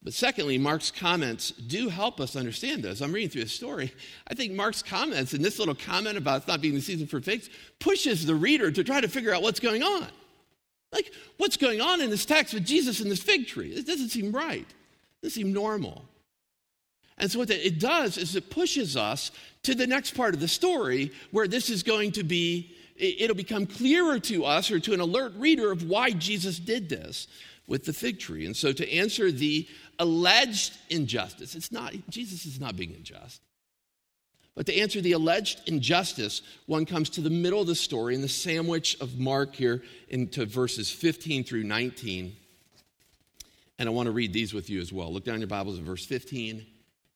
But 0.07 0.15
secondly, 0.15 0.57
Mark's 0.57 0.93
comments 0.93 1.51
do 1.51 1.89
help 1.89 2.21
us 2.21 2.37
understand 2.37 2.85
this. 2.85 3.01
I'm 3.01 3.11
reading 3.11 3.29
through 3.29 3.43
his 3.43 3.53
story. 3.53 3.93
I 4.29 4.35
think 4.35 4.53
Mark's 4.53 4.81
comments 4.81 5.33
and 5.33 5.45
this 5.45 5.59
little 5.59 5.75
comment 5.75 6.17
about 6.17 6.43
it 6.43 6.47
not 6.47 6.61
being 6.61 6.77
the 6.77 6.81
season 6.81 7.09
for 7.09 7.21
figs 7.21 7.51
pushes 7.81 8.25
the 8.25 8.37
reader 8.37 8.71
to 8.71 8.85
try 8.85 9.01
to 9.01 9.09
figure 9.09 9.35
out 9.35 9.43
what's 9.43 9.59
going 9.59 9.83
on. 9.83 10.07
Like, 10.93 11.11
what's 11.39 11.57
going 11.57 11.81
on 11.81 12.01
in 12.01 12.09
this 12.09 12.25
text 12.25 12.55
with 12.55 12.65
Jesus 12.65 13.01
and 13.01 13.11
this 13.11 13.21
fig 13.21 13.49
tree? 13.49 13.71
It 13.73 13.85
doesn't 13.85 14.11
seem 14.11 14.31
right. 14.31 14.61
It 14.61 15.25
doesn't 15.25 15.43
seem 15.43 15.53
normal. 15.53 16.05
And 17.19 17.29
so, 17.29 17.41
what 17.41 17.51
it 17.51 17.81
does 17.81 18.17
is 18.17 18.37
it 18.37 18.49
pushes 18.49 18.97
us 18.97 19.33
to 19.65 19.75
the 19.75 19.89
next 19.89 20.13
part 20.13 20.35
of 20.35 20.41
the 20.41 20.47
story 20.47 21.11
where 21.33 21.49
this 21.49 21.69
is 21.69 21.83
going 21.83 22.13
to 22.13 22.23
be, 22.23 22.77
it'll 22.95 23.35
become 23.35 23.67
clearer 23.67 24.21
to 24.21 24.45
us 24.45 24.71
or 24.71 24.79
to 24.79 24.93
an 24.93 25.01
alert 25.01 25.33
reader 25.35 25.73
of 25.73 25.89
why 25.91 26.13
Jesus 26.13 26.61
did 26.61 26.89
this. 26.89 27.27
with 27.67 27.85
the 27.85 27.93
fig 27.93 28.19
tree. 28.19 28.47
And 28.47 28.57
so, 28.57 28.73
to 28.73 28.93
answer 28.93 29.33
the 29.33 29.67
alleged 29.99 30.77
injustice, 30.91 31.55
it's 31.55 31.73
not, 31.73 31.95
Jesus 32.09 32.47
is 32.47 32.61
not 32.61 32.77
being 32.77 32.95
unjust. 32.95 33.41
But 34.55 34.67
to 34.67 34.75
answer 34.75 35.03
the 35.03 35.13
alleged 35.13 35.61
injustice, 35.67 36.41
one 36.65 36.87
comes 36.87 37.11
to 37.11 37.21
the 37.21 37.31
middle 37.31 37.61
of 37.61 37.67
the 37.67 37.75
story 37.75 38.15
in 38.15 38.23
the 38.23 38.29
sandwich 38.29 38.97
of 39.01 39.19
Mark 39.19 39.55
here 39.55 39.83
into 40.09 40.47
verses 40.47 40.91
15 40.91 41.45
through 41.45 41.65
19. 41.65 42.35
And 43.79 43.89
I 43.89 43.93
want 43.93 44.07
to 44.07 44.13
read 44.13 44.33
these 44.33 44.55
with 44.55 44.71
you 44.71 44.81
as 44.81 44.93
well. 44.93 45.13
Look 45.13 45.25
down 45.25 45.41
your 45.41 45.47
Bibles 45.47 45.79
at 45.79 45.85
verse 45.85 46.07
15. 46.07 46.65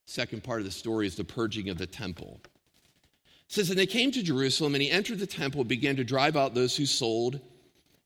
Second 0.04 0.44
part 0.44 0.60
of 0.60 0.66
the 0.66 0.70
story 0.70 1.06
is 1.06 1.16
the 1.16 1.24
purging 1.24 1.70
of 1.70 1.78
the 1.78 1.86
temple. 1.86 2.40
It 2.44 3.54
says, 3.54 3.70
And 3.70 3.78
they 3.78 3.86
came 3.86 4.10
to 4.12 4.22
Jerusalem, 4.22 4.74
and 4.74 4.82
he 4.82 4.90
entered 4.90 5.18
the 5.18 5.26
temple, 5.26 5.62
and 5.62 5.68
began 5.68 5.96
to 5.96 6.04
drive 6.04 6.36
out 6.36 6.54
those 6.54 6.76
who 6.76 6.84
sold 6.84 7.40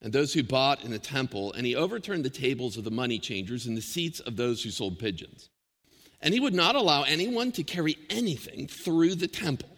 and 0.04 0.12
those 0.12 0.34
who 0.34 0.42
bought 0.42 0.84
in 0.84 0.90
the 0.90 0.98
temple, 0.98 1.54
and 1.54 1.64
he 1.64 1.74
overturned 1.74 2.26
the 2.26 2.30
tables 2.30 2.76
of 2.76 2.84
the 2.84 2.90
money 2.90 3.18
changers 3.18 3.64
and 3.64 3.74
the 3.74 3.80
seats 3.80 4.20
of 4.20 4.36
those 4.36 4.62
who 4.62 4.68
sold 4.68 4.98
pigeons. 4.98 5.48
And 6.20 6.34
he 6.34 6.40
would 6.40 6.52
not 6.52 6.76
allow 6.76 7.04
anyone 7.04 7.52
to 7.52 7.62
carry 7.62 7.96
anything 8.10 8.66
through 8.66 9.14
the 9.14 9.28
temple. 9.28 9.70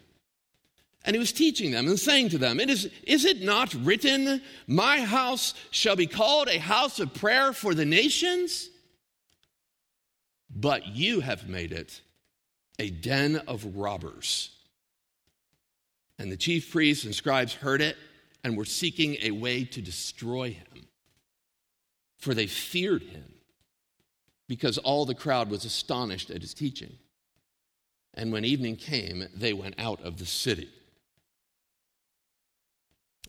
And 1.05 1.15
he 1.15 1.19
was 1.19 1.31
teaching 1.31 1.71
them 1.71 1.87
and 1.87 1.97
saying 1.97 2.27
to 2.29 2.37
them, 2.37 2.59
it 2.59 2.69
is, 2.69 2.91
is 3.03 3.23
it 3.23 3.41
not 3.41 3.73
written, 3.73 4.41
My 4.67 4.99
house 4.99 5.53
shall 5.71 5.95
be 5.95 6.07
called 6.07 6.49
a 6.49 6.59
house 6.59 6.99
of 6.99 7.13
prayer 7.13 7.53
for 7.53 7.73
the 7.73 7.85
nations? 7.85 8.69
But 10.53 10.87
you 10.87 11.21
have 11.21 11.47
made 11.47 11.71
it 11.71 12.01
a 12.79 12.89
den 12.89 13.37
of 13.47 13.77
robbers. 13.77 14.49
And 16.19 16.29
the 16.29 16.37
chief 16.37 16.69
priests 16.69 17.05
and 17.05 17.15
scribes 17.15 17.53
heard 17.53 17.81
it 17.81 17.95
and 18.47 18.55
were 18.55 18.63
seeking 18.63 19.17
a 19.23 19.31
way 19.31 19.65
to 19.65 19.81
destroy 19.81 20.51
him, 20.51 20.87
for 22.17 22.33
they 22.33 22.47
feared 22.47 23.03
him 23.03 23.25
because 24.47 24.77
all 24.77 25.05
the 25.05 25.13
crowd 25.13 25.49
was 25.49 25.65
astonished 25.65 26.29
at 26.29 26.41
his 26.41 26.53
teaching. 26.53 26.93
And 28.13 28.31
when 28.31 28.45
evening 28.45 28.77
came, 28.77 29.25
they 29.35 29.51
went 29.51 29.75
out 29.77 30.01
of 30.01 30.17
the 30.17 30.25
city. 30.25 30.69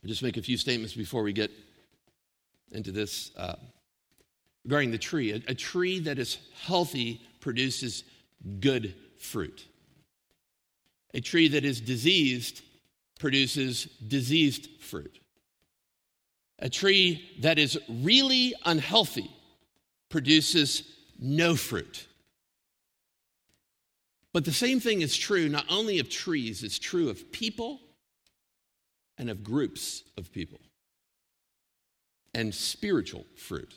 I'll 0.05 0.09
just 0.09 0.23
make 0.23 0.37
a 0.37 0.43
few 0.43 0.57
statements 0.57 0.95
before 0.95 1.25
we 1.25 1.33
get 1.33 1.51
into 2.71 2.93
this 2.93 3.33
uh, 3.37 3.57
regarding 4.65 4.93
the 4.93 4.99
tree. 4.99 5.33
A, 5.33 5.51
a 5.51 5.55
tree 5.55 5.99
that 5.99 6.21
is 6.21 6.39
healthy 6.63 7.21
produces 7.41 8.05
good 8.61 8.95
fruit. 9.19 9.67
A 11.13 11.21
tree 11.21 11.49
that 11.49 11.65
is 11.65 11.81
diseased 11.81 12.63
produces 13.19 13.85
diseased 14.07 14.69
fruit. 14.81 15.21
A 16.59 16.69
tree 16.69 17.29
that 17.41 17.59
is 17.59 17.79
really 17.89 18.55
unhealthy 18.65 19.31
produces 20.09 20.83
no 21.19 21.55
fruit. 21.55 22.07
But 24.33 24.45
the 24.45 24.53
same 24.53 24.81
thing 24.81 25.01
is 25.01 25.17
true 25.17 25.49
not 25.49 25.67
only 25.69 25.99
of 25.99 26.09
trees, 26.09 26.63
it's 26.63 26.79
true 26.79 27.09
of 27.09 27.33
people 27.33 27.81
and 29.17 29.31
of 29.31 29.43
groups 29.43 30.05
of 30.17 30.33
people 30.33 30.61
and 32.35 32.55
spiritual 32.55 33.25
fruit. 33.37 33.75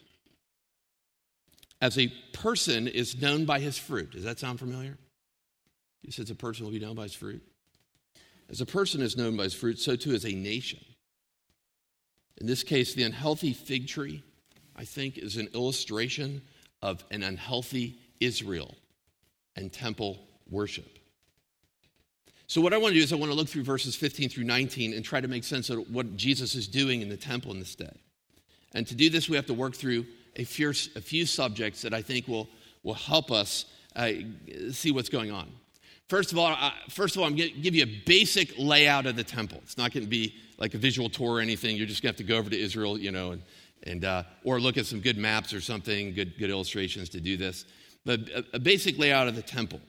As 1.81 1.97
a 1.97 2.09
person 2.33 2.87
is 2.87 3.19
known 3.19 3.45
by 3.45 3.59
his 3.59 3.77
fruit. 3.77 4.11
Does 4.11 4.23
that 4.23 4.37
sound 4.37 4.59
familiar? 4.59 4.97
He 6.03 6.11
says 6.11 6.29
a 6.29 6.35
person 6.35 6.65
will 6.65 6.71
be 6.71 6.79
known 6.79 6.95
by 6.95 7.03
his 7.03 7.13
fruit. 7.13 7.41
As 8.51 8.59
a 8.59 8.65
person 8.65 9.01
is 9.01 9.15
known 9.15 9.37
by 9.37 9.43
his 9.43 9.53
fruit, 9.53 9.79
so 9.79 9.95
too 9.95 10.11
is 10.11 10.25
a 10.25 10.33
nation. 10.33 10.79
In 12.41 12.47
this 12.47 12.63
case, 12.63 12.93
the 12.93 13.03
unhealthy 13.03 13.53
fig 13.53 13.87
tree, 13.87 14.23
I 14.75 14.83
think, 14.83 15.17
is 15.17 15.37
an 15.37 15.47
illustration 15.53 16.41
of 16.81 17.03
an 17.11 17.23
unhealthy 17.23 17.97
Israel 18.19 18.75
and 19.55 19.71
temple 19.71 20.19
worship. 20.49 20.99
So, 22.47 22.59
what 22.59 22.73
I 22.73 22.77
want 22.77 22.93
to 22.93 22.99
do 22.99 23.03
is, 23.03 23.13
I 23.13 23.15
want 23.15 23.31
to 23.31 23.37
look 23.37 23.47
through 23.47 23.63
verses 23.63 23.95
15 23.95 24.27
through 24.27 24.43
19 24.43 24.93
and 24.93 25.05
try 25.05 25.21
to 25.21 25.27
make 25.29 25.45
sense 25.45 25.69
of 25.69 25.89
what 25.89 26.17
Jesus 26.17 26.53
is 26.53 26.67
doing 26.67 27.01
in 27.01 27.07
the 27.07 27.15
temple 27.15 27.51
in 27.51 27.59
this 27.59 27.75
day. 27.75 27.95
And 28.73 28.85
to 28.87 28.95
do 28.95 29.09
this, 29.09 29.29
we 29.29 29.37
have 29.37 29.45
to 29.45 29.53
work 29.53 29.75
through 29.75 30.05
a 30.35 30.43
few, 30.43 30.71
a 30.95 31.01
few 31.01 31.25
subjects 31.25 31.81
that 31.83 31.93
I 31.93 32.01
think 32.01 32.27
will, 32.27 32.49
will 32.83 32.95
help 32.95 33.31
us 33.31 33.65
uh, 33.95 34.11
see 34.71 34.91
what's 34.91 35.09
going 35.09 35.31
on. 35.31 35.49
First 36.11 36.33
of 36.33 36.37
all, 36.37 36.53
first 36.89 37.15
of 37.15 37.21
all, 37.21 37.27
I'm 37.29 37.37
going 37.37 37.53
to 37.53 37.59
give 37.61 37.73
you 37.73 37.83
a 37.83 38.01
basic 38.05 38.55
layout 38.57 39.05
of 39.05 39.15
the 39.15 39.23
temple. 39.23 39.59
It's 39.63 39.77
not 39.77 39.93
going 39.93 40.03
to 40.03 40.09
be 40.09 40.35
like 40.57 40.73
a 40.73 40.77
visual 40.77 41.09
tour 41.09 41.35
or 41.35 41.39
anything. 41.39 41.77
You're 41.77 41.87
just 41.87 42.03
going 42.03 42.13
to 42.13 42.21
have 42.21 42.27
to 42.27 42.33
go 42.33 42.37
over 42.37 42.49
to 42.49 42.59
Israel, 42.59 42.99
you 42.99 43.11
know, 43.11 43.31
and, 43.31 43.41
and 43.83 44.03
uh, 44.03 44.23
or 44.43 44.59
look 44.59 44.77
at 44.77 44.85
some 44.85 44.99
good 44.99 45.17
maps 45.17 45.53
or 45.53 45.61
something, 45.61 46.13
good 46.13 46.37
good 46.37 46.49
illustrations 46.49 47.07
to 47.11 47.21
do 47.21 47.37
this. 47.37 47.63
But 48.03 48.27
a, 48.27 48.43
a 48.55 48.59
basic 48.59 48.99
layout 48.99 49.29
of 49.29 49.37
the 49.37 49.41
temple. 49.41 49.79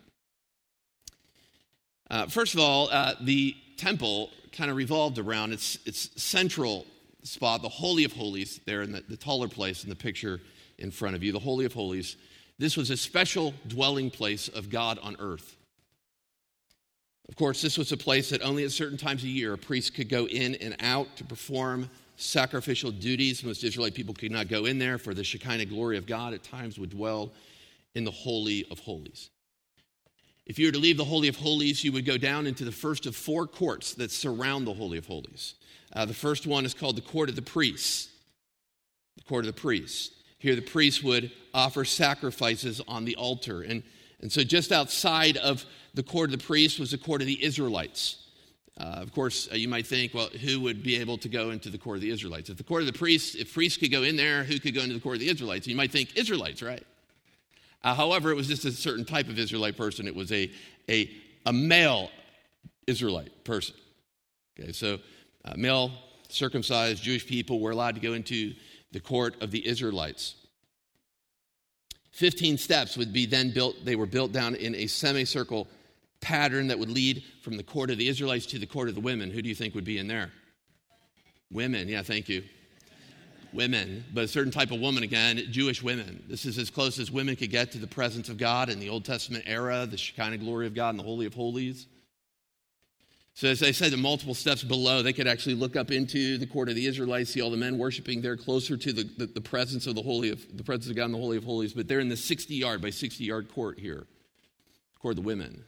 Uh, 2.08 2.28
first 2.28 2.54
of 2.54 2.60
all, 2.60 2.88
uh, 2.92 3.14
the 3.20 3.56
temple 3.76 4.30
kind 4.52 4.70
of 4.70 4.76
revolved 4.76 5.18
around 5.18 5.52
its 5.52 5.76
its 5.86 6.22
central 6.22 6.86
spot, 7.24 7.62
the 7.62 7.68
Holy 7.68 8.04
of 8.04 8.12
Holies, 8.12 8.60
there 8.64 8.82
in 8.82 8.92
the, 8.92 9.02
the 9.08 9.16
taller 9.16 9.48
place 9.48 9.82
in 9.82 9.90
the 9.90 9.96
picture 9.96 10.40
in 10.78 10.92
front 10.92 11.16
of 11.16 11.24
you, 11.24 11.32
the 11.32 11.40
Holy 11.40 11.64
of 11.64 11.72
Holies. 11.72 12.16
This 12.60 12.76
was 12.76 12.90
a 12.90 12.96
special 12.96 13.54
dwelling 13.66 14.08
place 14.08 14.46
of 14.46 14.70
God 14.70 15.00
on 15.02 15.16
earth. 15.18 15.56
Of 17.28 17.36
course, 17.36 17.62
this 17.62 17.78
was 17.78 17.92
a 17.92 17.96
place 17.96 18.30
that 18.30 18.42
only 18.42 18.64
at 18.64 18.72
certain 18.72 18.98
times 18.98 19.24
a 19.24 19.28
year 19.28 19.52
a 19.52 19.58
priest 19.58 19.94
could 19.94 20.08
go 20.08 20.26
in 20.26 20.56
and 20.56 20.76
out 20.80 21.16
to 21.16 21.24
perform 21.24 21.88
sacrificial 22.16 22.90
duties. 22.90 23.42
Most 23.44 23.64
Israelite 23.64 23.94
people 23.94 24.14
could 24.14 24.32
not 24.32 24.48
go 24.48 24.66
in 24.66 24.78
there, 24.78 24.98
for 24.98 25.14
the 25.14 25.24
Shekinah 25.24 25.66
glory 25.66 25.96
of 25.96 26.06
God 26.06 26.34
at 26.34 26.42
times 26.42 26.78
would 26.78 26.90
dwell 26.90 27.32
in 27.94 28.04
the 28.04 28.10
Holy 28.10 28.66
of 28.70 28.78
Holies. 28.80 29.30
If 30.46 30.58
you 30.58 30.66
were 30.66 30.72
to 30.72 30.78
leave 30.78 30.96
the 30.96 31.04
Holy 31.04 31.28
of 31.28 31.36
Holies, 31.36 31.84
you 31.84 31.92
would 31.92 32.04
go 32.04 32.18
down 32.18 32.46
into 32.46 32.64
the 32.64 32.72
first 32.72 33.06
of 33.06 33.14
four 33.14 33.46
courts 33.46 33.94
that 33.94 34.10
surround 34.10 34.66
the 34.66 34.74
Holy 34.74 34.98
of 34.98 35.06
Holies. 35.06 35.54
Uh, 35.92 36.04
the 36.04 36.14
first 36.14 36.46
one 36.46 36.64
is 36.64 36.74
called 36.74 36.96
the 36.96 37.02
Court 37.02 37.28
of 37.28 37.36
the 37.36 37.42
Priests. 37.42 38.08
The 39.16 39.24
Court 39.24 39.46
of 39.46 39.54
the 39.54 39.60
Priests. 39.60 40.10
Here, 40.38 40.56
the 40.56 40.62
priests 40.62 41.02
would 41.02 41.30
offer 41.54 41.84
sacrifices 41.84 42.80
on 42.88 43.04
the 43.04 43.14
altar. 43.14 43.62
And, 43.62 43.84
and 44.22 44.30
so, 44.30 44.42
just 44.42 44.72
outside 44.72 45.36
of 45.36 45.64
the 45.94 46.02
court 46.02 46.32
of 46.32 46.38
the 46.38 46.44
priests 46.44 46.78
was 46.78 46.92
the 46.92 46.98
court 46.98 47.20
of 47.20 47.26
the 47.26 47.44
Israelites. 47.44 48.18
Uh, 48.78 48.84
of 48.84 49.12
course, 49.12 49.48
uh, 49.52 49.56
you 49.56 49.68
might 49.68 49.86
think, 49.86 50.14
well, 50.14 50.28
who 50.28 50.60
would 50.60 50.82
be 50.82 50.96
able 50.96 51.18
to 51.18 51.28
go 51.28 51.50
into 51.50 51.68
the 51.68 51.76
court 51.76 51.96
of 51.96 52.00
the 52.00 52.10
Israelites? 52.10 52.48
If 52.48 52.56
the 52.56 52.64
court 52.64 52.80
of 52.80 52.86
the 52.86 52.98
priests, 52.98 53.34
if 53.34 53.52
priests 53.52 53.78
could 53.78 53.90
go 53.90 54.02
in 54.02 54.16
there, 54.16 54.44
who 54.44 54.58
could 54.58 54.74
go 54.74 54.80
into 54.80 54.94
the 54.94 55.00
court 55.00 55.16
of 55.16 55.20
the 55.20 55.28
Israelites? 55.28 55.66
You 55.66 55.76
might 55.76 55.92
think 55.92 56.16
Israelites, 56.16 56.62
right? 56.62 56.84
Uh, 57.84 57.94
however, 57.94 58.30
it 58.30 58.34
was 58.34 58.46
just 58.46 58.64
a 58.64 58.72
certain 58.72 59.04
type 59.04 59.28
of 59.28 59.38
Israelite 59.38 59.76
person. 59.76 60.06
It 60.06 60.14
was 60.14 60.32
a, 60.32 60.50
a, 60.88 61.10
a 61.44 61.52
male 61.52 62.10
Israelite 62.86 63.44
person. 63.44 63.74
Okay, 64.58 64.72
so 64.72 64.98
uh, 65.44 65.54
male 65.56 65.90
circumcised 66.28 67.02
Jewish 67.02 67.26
people 67.26 67.60
were 67.60 67.72
allowed 67.72 67.96
to 67.96 68.00
go 68.00 68.14
into 68.14 68.54
the 68.92 69.00
court 69.00 69.40
of 69.42 69.50
the 69.50 69.66
Israelites. 69.66 70.36
15 72.12 72.58
steps 72.58 72.96
would 72.96 73.12
be 73.12 73.26
then 73.26 73.52
built, 73.52 73.84
they 73.84 73.96
were 73.96 74.06
built 74.06 74.32
down 74.32 74.54
in 74.54 74.74
a 74.74 74.86
semicircle 74.86 75.66
pattern 76.20 76.68
that 76.68 76.78
would 76.78 76.90
lead 76.90 77.24
from 77.42 77.56
the 77.56 77.62
court 77.62 77.90
of 77.90 77.98
the 77.98 78.08
Israelites 78.08 78.46
to 78.46 78.58
the 78.58 78.66
court 78.66 78.88
of 78.88 78.94
the 78.94 79.00
women. 79.00 79.30
Who 79.30 79.42
do 79.42 79.48
you 79.48 79.54
think 79.54 79.74
would 79.74 79.84
be 79.84 79.98
in 79.98 80.06
there? 80.06 80.30
Women, 81.50 81.88
yeah, 81.88 82.02
thank 82.02 82.28
you. 82.28 82.44
Women, 83.52 84.04
but 84.14 84.24
a 84.24 84.28
certain 84.28 84.52
type 84.52 84.70
of 84.70 84.80
woman 84.80 85.02
again, 85.02 85.36
Jewish 85.50 85.82
women. 85.82 86.22
This 86.26 86.46
is 86.46 86.56
as 86.56 86.70
close 86.70 86.98
as 86.98 87.10
women 87.10 87.36
could 87.36 87.50
get 87.50 87.72
to 87.72 87.78
the 87.78 87.86
presence 87.86 88.30
of 88.30 88.38
God 88.38 88.70
in 88.70 88.80
the 88.80 88.88
Old 88.88 89.04
Testament 89.04 89.44
era, 89.46 89.84
the 89.84 89.98
Shekinah 89.98 90.38
glory 90.38 90.66
of 90.66 90.74
God 90.74 90.90
in 90.90 90.96
the 90.96 91.02
Holy 91.02 91.26
of 91.26 91.34
Holies. 91.34 91.86
So, 93.34 93.48
as 93.48 93.62
I 93.62 93.70
said, 93.70 93.92
the 93.92 93.96
multiple 93.96 94.34
steps 94.34 94.62
below, 94.62 95.02
they 95.02 95.14
could 95.14 95.26
actually 95.26 95.54
look 95.54 95.74
up 95.74 95.90
into 95.90 96.36
the 96.36 96.46
court 96.46 96.68
of 96.68 96.74
the 96.74 96.86
Israelites, 96.86 97.30
see 97.30 97.40
all 97.40 97.50
the 97.50 97.56
men 97.56 97.78
worshiping 97.78 98.20
there, 98.20 98.36
closer 98.36 98.76
to 98.76 98.92
the, 98.92 99.04
the, 99.16 99.26
the 99.26 99.40
presence 99.40 99.86
of 99.86 99.94
the 99.94 100.02
Holy 100.02 100.30
of 100.30 100.44
the 100.54 100.62
presence 100.62 100.90
of 100.90 100.96
God 100.96 101.06
in 101.06 101.12
the 101.12 101.18
Holy 101.18 101.38
of 101.38 101.44
Holies. 101.44 101.72
But 101.72 101.88
they're 101.88 102.00
in 102.00 102.10
the 102.10 102.16
60 102.16 102.54
yard 102.54 102.82
by 102.82 102.90
60 102.90 103.24
yard 103.24 103.50
court 103.50 103.78
here, 103.78 104.06
court 105.00 105.12
of 105.12 105.16
the 105.16 105.26
women. 105.26 105.64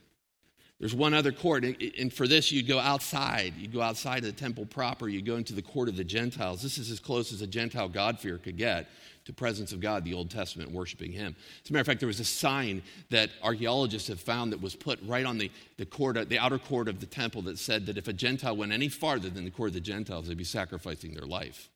There's 0.85 0.93
one 0.93 1.15
other 1.15 1.31
court, 1.31 1.63
and 1.63 2.13
for 2.13 2.27
this, 2.27 2.51
you'd 2.51 2.67
go 2.67 2.77
outside. 2.77 3.55
You'd 3.57 3.73
go 3.73 3.81
outside 3.81 4.19
of 4.19 4.25
the 4.25 4.39
temple 4.39 4.67
proper. 4.67 5.09
You'd 5.09 5.25
go 5.25 5.35
into 5.35 5.53
the 5.53 5.63
court 5.63 5.89
of 5.89 5.97
the 5.97 6.03
Gentiles. 6.03 6.61
This 6.61 6.77
is 6.77 6.91
as 6.91 6.99
close 6.99 7.33
as 7.33 7.41
a 7.41 7.47
Gentile 7.47 7.89
God-fear 7.89 8.37
could 8.37 8.55
get 8.55 8.87
to 9.25 9.33
presence 9.33 9.71
of 9.71 9.79
God, 9.79 10.03
the 10.03 10.13
Old 10.13 10.29
Testament, 10.29 10.69
worshiping 10.69 11.11
Him. 11.11 11.35
As 11.63 11.71
a 11.71 11.73
matter 11.73 11.81
of 11.81 11.87
fact, 11.87 12.01
there 12.01 12.05
was 12.05 12.19
a 12.19 12.23
sign 12.23 12.83
that 13.09 13.31
archaeologists 13.41 14.09
have 14.09 14.19
found 14.19 14.53
that 14.53 14.61
was 14.61 14.75
put 14.75 14.99
right 15.07 15.25
on 15.25 15.39
the, 15.39 15.49
the, 15.77 15.87
court, 15.87 16.29
the 16.29 16.37
outer 16.37 16.59
court 16.59 16.87
of 16.87 16.99
the 16.99 17.07
temple 17.07 17.41
that 17.41 17.57
said 17.57 17.87
that 17.87 17.97
if 17.97 18.07
a 18.07 18.13
Gentile 18.13 18.55
went 18.55 18.71
any 18.71 18.87
farther 18.87 19.31
than 19.31 19.43
the 19.43 19.49
court 19.49 19.69
of 19.69 19.73
the 19.73 19.79
Gentiles, 19.79 20.27
they'd 20.27 20.37
be 20.37 20.43
sacrificing 20.43 21.15
their 21.15 21.25
life. 21.25 21.71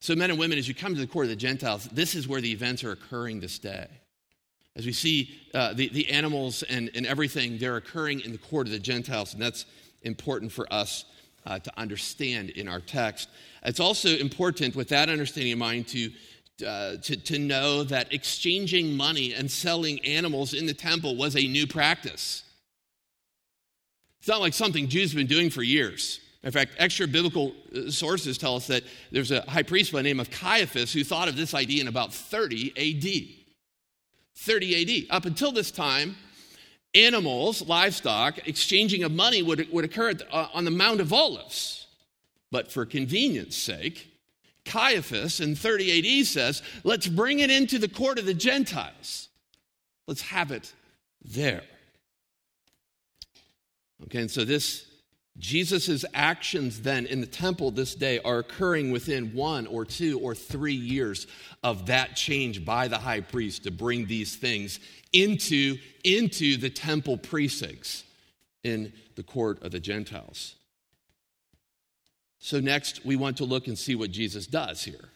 So, 0.00 0.16
men 0.16 0.30
and 0.30 0.38
women, 0.40 0.58
as 0.58 0.66
you 0.66 0.74
come 0.74 0.96
to 0.96 1.00
the 1.00 1.06
court 1.06 1.26
of 1.26 1.30
the 1.30 1.36
Gentiles, 1.36 1.84
this 1.92 2.16
is 2.16 2.26
where 2.26 2.40
the 2.40 2.50
events 2.50 2.82
are 2.82 2.90
occurring 2.90 3.38
this 3.38 3.60
day. 3.60 3.86
As 4.74 4.86
we 4.86 4.92
see 4.92 5.38
uh, 5.52 5.74
the, 5.74 5.88
the 5.88 6.10
animals 6.10 6.62
and, 6.62 6.90
and 6.94 7.06
everything, 7.06 7.58
they're 7.58 7.76
occurring 7.76 8.20
in 8.20 8.32
the 8.32 8.38
court 8.38 8.66
of 8.66 8.72
the 8.72 8.78
Gentiles, 8.78 9.34
and 9.34 9.42
that's 9.42 9.66
important 10.02 10.50
for 10.50 10.72
us 10.72 11.04
uh, 11.44 11.58
to 11.58 11.72
understand 11.78 12.50
in 12.50 12.68
our 12.68 12.80
text. 12.80 13.28
It's 13.64 13.80
also 13.80 14.10
important, 14.16 14.74
with 14.74 14.88
that 14.88 15.08
understanding 15.08 15.52
in 15.52 15.58
mind, 15.58 15.88
to, 15.88 16.10
uh, 16.66 16.96
to, 17.02 17.16
to 17.16 17.38
know 17.38 17.84
that 17.84 18.12
exchanging 18.12 18.96
money 18.96 19.34
and 19.34 19.50
selling 19.50 20.02
animals 20.04 20.54
in 20.54 20.66
the 20.66 20.74
temple 20.74 21.16
was 21.16 21.36
a 21.36 21.46
new 21.46 21.66
practice. 21.66 22.42
It's 24.20 24.28
not 24.28 24.40
like 24.40 24.54
something 24.54 24.88
Jews 24.88 25.10
have 25.10 25.18
been 25.18 25.26
doing 25.26 25.50
for 25.50 25.62
years. 25.62 26.20
In 26.44 26.50
fact, 26.50 26.72
extra 26.78 27.06
biblical 27.06 27.52
uh, 27.74 27.90
sources 27.90 28.38
tell 28.38 28.56
us 28.56 28.66
that 28.68 28.84
there's 29.10 29.30
a 29.30 29.42
high 29.42 29.62
priest 29.62 29.92
by 29.92 29.98
the 29.98 30.04
name 30.04 30.18
of 30.18 30.30
Caiaphas 30.30 30.92
who 30.92 31.04
thought 31.04 31.28
of 31.28 31.36
this 31.36 31.54
idea 31.54 31.82
in 31.82 31.88
about 31.88 32.12
30 32.14 32.72
AD. 32.76 33.41
30 34.36 35.06
AD. 35.08 35.16
Up 35.16 35.24
until 35.24 35.52
this 35.52 35.70
time, 35.70 36.16
animals, 36.94 37.62
livestock, 37.62 38.46
exchanging 38.46 39.02
of 39.02 39.12
money 39.12 39.42
would, 39.42 39.70
would 39.72 39.84
occur 39.84 40.14
the, 40.14 40.30
uh, 40.32 40.48
on 40.52 40.64
the 40.64 40.70
Mount 40.70 41.00
of 41.00 41.12
Olives. 41.12 41.86
But 42.50 42.70
for 42.70 42.84
convenience 42.84 43.56
sake, 43.56 44.08
Caiaphas 44.64 45.40
in 45.40 45.56
30 45.56 46.20
AD 46.20 46.26
says, 46.26 46.62
let's 46.84 47.06
bring 47.06 47.40
it 47.40 47.50
into 47.50 47.78
the 47.78 47.88
court 47.88 48.18
of 48.18 48.26
the 48.26 48.34
Gentiles. 48.34 49.28
Let's 50.06 50.22
have 50.22 50.50
it 50.50 50.72
there. 51.24 51.62
Okay, 54.04 54.20
and 54.20 54.30
so 54.30 54.44
this 54.44 54.86
Jesus' 55.38 56.04
actions 56.12 56.82
then 56.82 57.06
in 57.06 57.20
the 57.20 57.26
temple 57.26 57.70
this 57.70 57.94
day 57.94 58.20
are 58.20 58.38
occurring 58.38 58.92
within 58.92 59.32
one 59.32 59.66
or 59.66 59.84
two 59.84 60.18
or 60.20 60.34
three 60.34 60.74
years 60.74 61.26
of 61.62 61.86
that 61.86 62.16
change 62.16 62.64
by 62.64 62.86
the 62.86 62.98
high 62.98 63.20
priest 63.20 63.64
to 63.64 63.70
bring 63.70 64.06
these 64.06 64.36
things 64.36 64.78
into, 65.12 65.78
into 66.04 66.58
the 66.58 66.70
temple 66.70 67.16
precincts 67.16 68.04
in 68.62 68.92
the 69.16 69.22
court 69.22 69.62
of 69.62 69.72
the 69.72 69.80
Gentiles. 69.80 70.54
So, 72.38 72.60
next, 72.60 73.04
we 73.04 73.16
want 73.16 73.36
to 73.38 73.44
look 73.44 73.68
and 73.68 73.78
see 73.78 73.94
what 73.94 74.10
Jesus 74.10 74.46
does 74.46 74.82
here. 74.82 75.11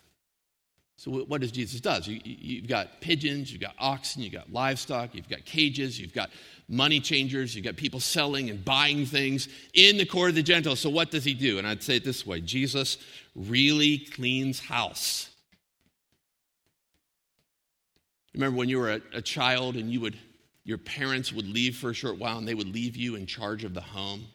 So, 0.98 1.10
what 1.10 1.42
does 1.42 1.52
Jesus 1.52 1.80
does? 1.80 2.08
You, 2.08 2.20
you've 2.24 2.68
got 2.68 3.00
pigeons, 3.00 3.52
you've 3.52 3.60
got 3.60 3.74
oxen, 3.78 4.22
you've 4.22 4.32
got 4.32 4.50
livestock, 4.50 5.14
you've 5.14 5.28
got 5.28 5.44
cages, 5.44 6.00
you've 6.00 6.14
got 6.14 6.30
money 6.68 7.00
changers, 7.00 7.54
you've 7.54 7.66
got 7.66 7.76
people 7.76 8.00
selling 8.00 8.48
and 8.48 8.64
buying 8.64 9.04
things 9.04 9.48
in 9.74 9.98
the 9.98 10.06
court 10.06 10.30
of 10.30 10.34
the 10.36 10.42
Gentiles. 10.42 10.80
So, 10.80 10.88
what 10.88 11.10
does 11.10 11.24
he 11.24 11.34
do? 11.34 11.58
And 11.58 11.66
I'd 11.66 11.82
say 11.82 11.96
it 11.96 12.04
this 12.04 12.26
way 12.26 12.40
Jesus 12.40 12.96
really 13.34 13.98
cleans 13.98 14.58
house. 14.58 15.28
Remember 18.32 18.56
when 18.56 18.68
you 18.68 18.78
were 18.78 18.92
a, 18.92 19.00
a 19.14 19.22
child 19.22 19.76
and 19.76 19.90
you 19.90 20.00
would, 20.00 20.18
your 20.64 20.78
parents 20.78 21.32
would 21.32 21.46
leave 21.46 21.76
for 21.76 21.90
a 21.90 21.94
short 21.94 22.18
while 22.18 22.38
and 22.38 22.48
they 22.48 22.54
would 22.54 22.72
leave 22.72 22.96
you 22.96 23.16
in 23.16 23.26
charge 23.26 23.64
of 23.64 23.74
the 23.74 23.80
home 23.80 24.26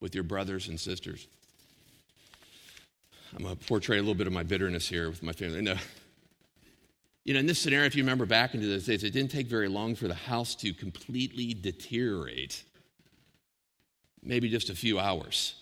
with 0.00 0.14
your 0.14 0.24
brothers 0.24 0.68
and 0.68 0.78
sisters? 0.78 1.28
I'm 3.34 3.42
going 3.44 3.56
to 3.56 3.64
portray 3.66 3.96
a 3.96 4.00
little 4.00 4.14
bit 4.14 4.26
of 4.26 4.32
my 4.32 4.42
bitterness 4.42 4.88
here 4.88 5.08
with 5.08 5.22
my 5.22 5.32
family. 5.32 5.62
No. 5.62 5.76
You 7.24 7.34
know, 7.34 7.40
in 7.40 7.46
this 7.46 7.60
scenario, 7.60 7.86
if 7.86 7.94
you 7.94 8.02
remember 8.02 8.26
back 8.26 8.54
into 8.54 8.66
those 8.66 8.84
days, 8.84 9.04
it 9.04 9.10
didn't 9.10 9.30
take 9.30 9.46
very 9.46 9.68
long 9.68 9.94
for 9.94 10.08
the 10.08 10.14
house 10.14 10.54
to 10.56 10.74
completely 10.74 11.54
deteriorate. 11.54 12.64
Maybe 14.22 14.48
just 14.48 14.70
a 14.70 14.74
few 14.74 14.98
hours. 14.98 15.54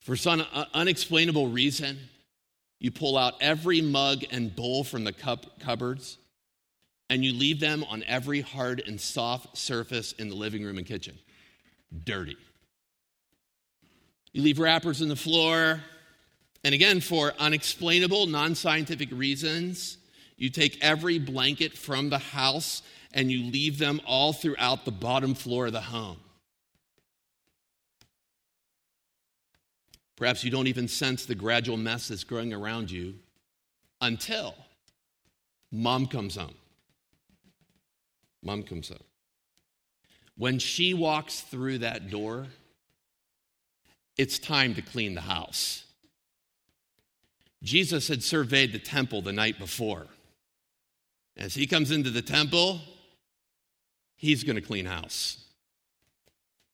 For 0.00 0.16
some 0.16 0.44
unexplainable 0.72 1.48
reason, 1.48 1.98
you 2.78 2.90
pull 2.90 3.18
out 3.18 3.34
every 3.40 3.80
mug 3.80 4.24
and 4.30 4.54
bowl 4.54 4.84
from 4.84 5.04
the 5.04 5.12
cup 5.12 5.60
cupboards 5.60 6.18
and 7.10 7.24
you 7.24 7.34
leave 7.34 7.58
them 7.58 7.84
on 7.90 8.04
every 8.06 8.40
hard 8.40 8.82
and 8.86 8.98
soft 8.98 9.58
surface 9.58 10.12
in 10.12 10.28
the 10.28 10.34
living 10.34 10.64
room 10.64 10.78
and 10.78 10.86
kitchen. 10.86 11.18
Dirty. 12.04 12.36
You 14.32 14.42
leave 14.42 14.58
wrappers 14.58 15.02
on 15.02 15.08
the 15.08 15.16
floor. 15.16 15.80
And 16.62 16.74
again, 16.74 17.00
for 17.00 17.32
unexplainable, 17.38 18.26
non 18.26 18.54
scientific 18.54 19.08
reasons, 19.12 19.98
you 20.36 20.50
take 20.50 20.78
every 20.82 21.18
blanket 21.18 21.76
from 21.76 22.10
the 22.10 22.18
house 22.18 22.82
and 23.12 23.30
you 23.30 23.50
leave 23.50 23.78
them 23.78 24.00
all 24.06 24.32
throughout 24.32 24.84
the 24.84 24.92
bottom 24.92 25.34
floor 25.34 25.66
of 25.66 25.72
the 25.72 25.80
home. 25.80 26.18
Perhaps 30.16 30.44
you 30.44 30.50
don't 30.50 30.66
even 30.66 30.86
sense 30.86 31.24
the 31.24 31.34
gradual 31.34 31.78
mess 31.78 32.08
that's 32.08 32.24
growing 32.24 32.52
around 32.52 32.90
you 32.90 33.14
until 34.02 34.54
mom 35.72 36.06
comes 36.06 36.36
home. 36.36 36.54
Mom 38.42 38.62
comes 38.62 38.88
home. 38.88 38.98
When 40.36 40.58
she 40.58 40.94
walks 40.94 41.40
through 41.40 41.78
that 41.78 42.10
door, 42.10 42.46
it's 44.20 44.38
time 44.38 44.74
to 44.74 44.82
clean 44.82 45.14
the 45.14 45.22
house. 45.22 45.84
Jesus 47.62 48.06
had 48.06 48.22
surveyed 48.22 48.70
the 48.70 48.78
temple 48.78 49.22
the 49.22 49.32
night 49.32 49.58
before. 49.58 50.08
As 51.38 51.54
he 51.54 51.66
comes 51.66 51.90
into 51.90 52.10
the 52.10 52.20
temple, 52.20 52.80
he's 54.16 54.44
going 54.44 54.56
to 54.56 54.62
clean 54.62 54.84
house. 54.84 55.42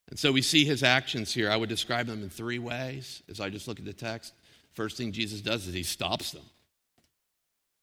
And 0.09 0.19
so 0.19 0.33
we 0.33 0.43
see 0.43 0.65
his 0.65 0.83
actions 0.83 1.33
here. 1.33 1.49
I 1.49 1.57
would 1.57 1.69
describe 1.69 2.09
them 2.09 2.25
in 2.25 2.31
three 2.31 2.59
ways 2.59 3.23
as 3.31 3.39
I 3.39 3.49
just 3.49 3.69
look 3.69 3.79
at 3.79 3.85
the 3.85 3.93
text. 3.93 4.33
First 4.73 4.97
thing 4.97 5.13
Jesus 5.13 5.41
does 5.41 5.69
is 5.69 5.75
he 5.75 5.85
stops 5.85 6.33
them. 6.33 6.45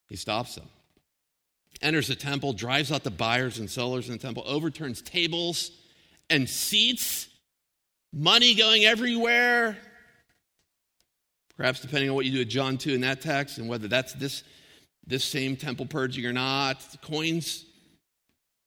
He 0.09 0.17
stops 0.17 0.55
them. 0.55 0.67
Enters 1.81 2.09
the 2.09 2.15
temple, 2.15 2.51
drives 2.51 2.91
out 2.91 3.05
the 3.05 3.11
buyers 3.11 3.59
and 3.59 3.71
sellers 3.71 4.09
in 4.09 4.17
the 4.17 4.19
temple, 4.19 4.43
overturns 4.45 5.01
tables 5.01 5.71
and 6.29 6.49
seats 6.49 7.29
money 8.13 8.53
going 8.53 8.85
everywhere. 8.85 9.75
Perhaps 11.57 11.81
depending 11.81 12.09
on 12.09 12.15
what 12.15 12.25
you 12.25 12.31
do 12.31 12.39
with 12.39 12.49
John 12.49 12.77
2 12.77 12.93
in 12.93 13.01
that 13.01 13.21
text 13.21 13.57
and 13.57 13.67
whether 13.67 13.87
that's 13.87 14.13
this, 14.13 14.43
this 15.05 15.25
same 15.25 15.55
temple 15.55 15.85
purging 15.85 16.25
or 16.25 16.33
not, 16.33 16.77
coins, 17.01 17.65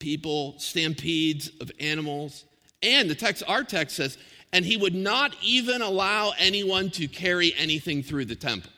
people, 0.01 0.59
stampedes 0.59 1.51
of 1.61 1.71
animals. 1.81 2.45
And 2.83 3.09
the 3.09 3.15
text, 3.15 3.43
our 3.49 3.65
text 3.65 3.97
says, 3.97 4.19
and 4.53 4.65
he 4.65 4.77
would 4.77 4.95
not 4.95 5.35
even 5.43 5.83
allow 5.83 6.33
anyone 6.39 6.91
to 6.91 7.09
carry 7.09 7.55
anything 7.57 8.03
through 8.03 8.27
the 8.27 8.37
temple. 8.37 8.71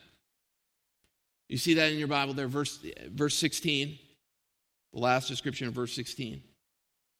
You 1.48 1.58
see 1.58 1.74
that 1.74 1.92
in 1.92 1.98
your 1.98 2.08
Bible 2.08 2.34
there, 2.34 2.48
verse, 2.48 2.78
verse 3.08 3.34
16, 3.36 3.98
the 4.92 4.98
last 4.98 5.28
description 5.28 5.68
of 5.68 5.74
verse 5.74 5.94
16 5.94 6.42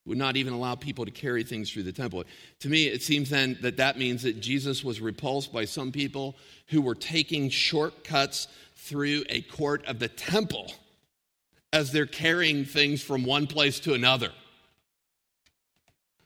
would 0.09 0.19
not 0.19 0.37
even 0.37 0.53
allow 0.53 0.75
people 0.75 1.05
to 1.05 1.11
carry 1.11 1.45
things 1.45 1.71
through 1.71 1.85
the 1.85 1.93
temple. 1.93 2.25
To 2.61 2.69
me, 2.69 2.87
it 2.87 3.03
seems 3.03 3.31
then 3.31 3.59
that 3.63 3.77
that 3.77 3.99
means 3.99 4.23
that 4.23 4.41
Jesus 4.41 4.83
was 4.83 5.01
repulsed 5.01 5.53
by 5.53 5.65
some 5.65 5.93
people 5.93 6.35
who 6.69 6.81
were 6.81 6.95
taking 6.95 7.51
shortcuts 7.51 8.49
through 8.75 9.25
a 9.29 9.43
court 9.43 9.85
of 9.87 9.99
the 9.99 10.09
temple 10.09 10.73
as 11.73 11.93
they're 11.93 12.07
carrying 12.07 12.65
things 12.65 13.03
from 13.03 13.25
one 13.25 13.47
place 13.47 13.81
to 13.81 13.95
another. 13.95 14.33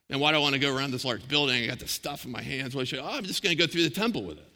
And 0.09 0.21
why 0.21 0.31
do 0.31 0.37
I 0.37 0.41
want 0.41 0.55
to 0.55 0.61
go 0.61 0.75
around 0.75 0.91
this 0.93 1.05
large 1.05 1.27
building? 1.27 1.65
I 1.65 1.67
got 1.67 1.79
the 1.79 1.89
stuff 1.89 2.25
in 2.25 2.31
my 2.31 2.43
hands. 2.43 2.77
What 2.77 2.87
should 2.87 3.01
I, 3.01 3.03
oh, 3.03 3.17
I'm 3.17 3.25
just 3.25 3.43
going 3.43 3.57
to 3.57 3.61
go 3.61 3.67
through 3.67 3.85
the 3.85 3.91
temple 3.91 4.23
with 4.23 4.39
it. 4.39 4.47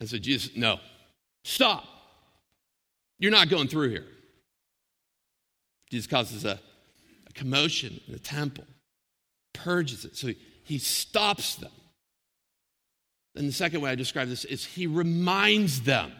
And 0.00 0.08
so 0.08 0.16
Jesus, 0.16 0.56
no, 0.56 0.78
stop. 1.44 1.84
You're 3.18 3.32
not 3.32 3.48
going 3.48 3.68
through 3.68 3.90
here. 3.90 4.06
Jesus 5.90 6.06
causes 6.06 6.44
a 6.44 6.60
commotion 7.38 8.00
in 8.06 8.12
the 8.12 8.18
temple, 8.18 8.64
purges 9.52 10.04
it. 10.04 10.16
So 10.16 10.28
he, 10.28 10.38
he 10.64 10.78
stops 10.78 11.54
them. 11.54 11.70
Then 13.34 13.46
the 13.46 13.52
second 13.52 13.80
way 13.80 13.90
I 13.90 13.94
describe 13.94 14.28
this 14.28 14.44
is 14.44 14.64
he 14.64 14.86
reminds 14.86 15.82
them. 15.82 16.12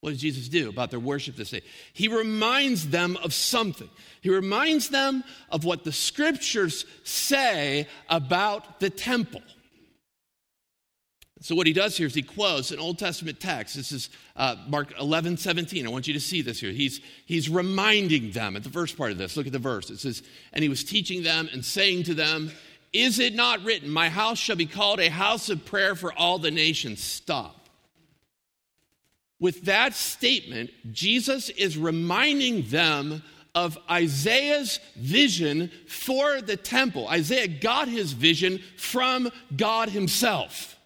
What 0.00 0.10
does 0.10 0.20
Jesus 0.20 0.48
do 0.48 0.68
about 0.68 0.90
their 0.90 0.98
worship 0.98 1.36
this 1.36 1.50
day? 1.50 1.62
He 1.92 2.08
reminds 2.08 2.88
them 2.88 3.16
of 3.22 3.32
something. 3.32 3.88
He 4.22 4.30
reminds 4.30 4.88
them 4.88 5.22
of 5.50 5.64
what 5.64 5.84
the 5.84 5.92
scriptures 5.92 6.86
say 7.04 7.86
about 8.08 8.80
the 8.80 8.90
temple. 8.90 9.42
So, 11.42 11.54
what 11.54 11.66
he 11.66 11.72
does 11.72 11.96
here 11.96 12.06
is 12.06 12.14
he 12.14 12.22
quotes 12.22 12.70
an 12.70 12.78
Old 12.78 12.98
Testament 12.98 13.40
text. 13.40 13.74
This 13.74 13.92
is 13.92 14.10
uh, 14.36 14.56
Mark 14.68 14.92
11, 15.00 15.38
17. 15.38 15.86
I 15.86 15.90
want 15.90 16.06
you 16.06 16.12
to 16.12 16.20
see 16.20 16.42
this 16.42 16.60
here. 16.60 16.70
He's, 16.70 17.00
he's 17.24 17.48
reminding 17.48 18.32
them 18.32 18.56
at 18.56 18.62
the 18.62 18.68
first 18.68 18.98
part 18.98 19.10
of 19.10 19.16
this. 19.16 19.38
Look 19.38 19.46
at 19.46 19.52
the 19.52 19.58
verse. 19.58 19.88
It 19.88 20.00
says, 20.00 20.22
And 20.52 20.62
he 20.62 20.68
was 20.68 20.84
teaching 20.84 21.22
them 21.22 21.48
and 21.50 21.64
saying 21.64 22.02
to 22.04 22.14
them, 22.14 22.50
Is 22.92 23.18
it 23.18 23.34
not 23.34 23.64
written, 23.64 23.88
My 23.88 24.10
house 24.10 24.38
shall 24.38 24.56
be 24.56 24.66
called 24.66 25.00
a 25.00 25.08
house 25.08 25.48
of 25.48 25.64
prayer 25.64 25.94
for 25.94 26.12
all 26.12 26.38
the 26.38 26.50
nations? 26.50 27.02
Stop. 27.02 27.68
With 29.38 29.62
that 29.62 29.94
statement, 29.94 30.70
Jesus 30.92 31.48
is 31.48 31.78
reminding 31.78 32.64
them 32.64 33.22
of 33.54 33.78
Isaiah's 33.90 34.78
vision 34.94 35.70
for 35.88 36.42
the 36.42 36.58
temple. 36.58 37.08
Isaiah 37.08 37.48
got 37.48 37.88
his 37.88 38.12
vision 38.12 38.60
from 38.76 39.30
God 39.56 39.88
himself. 39.88 40.76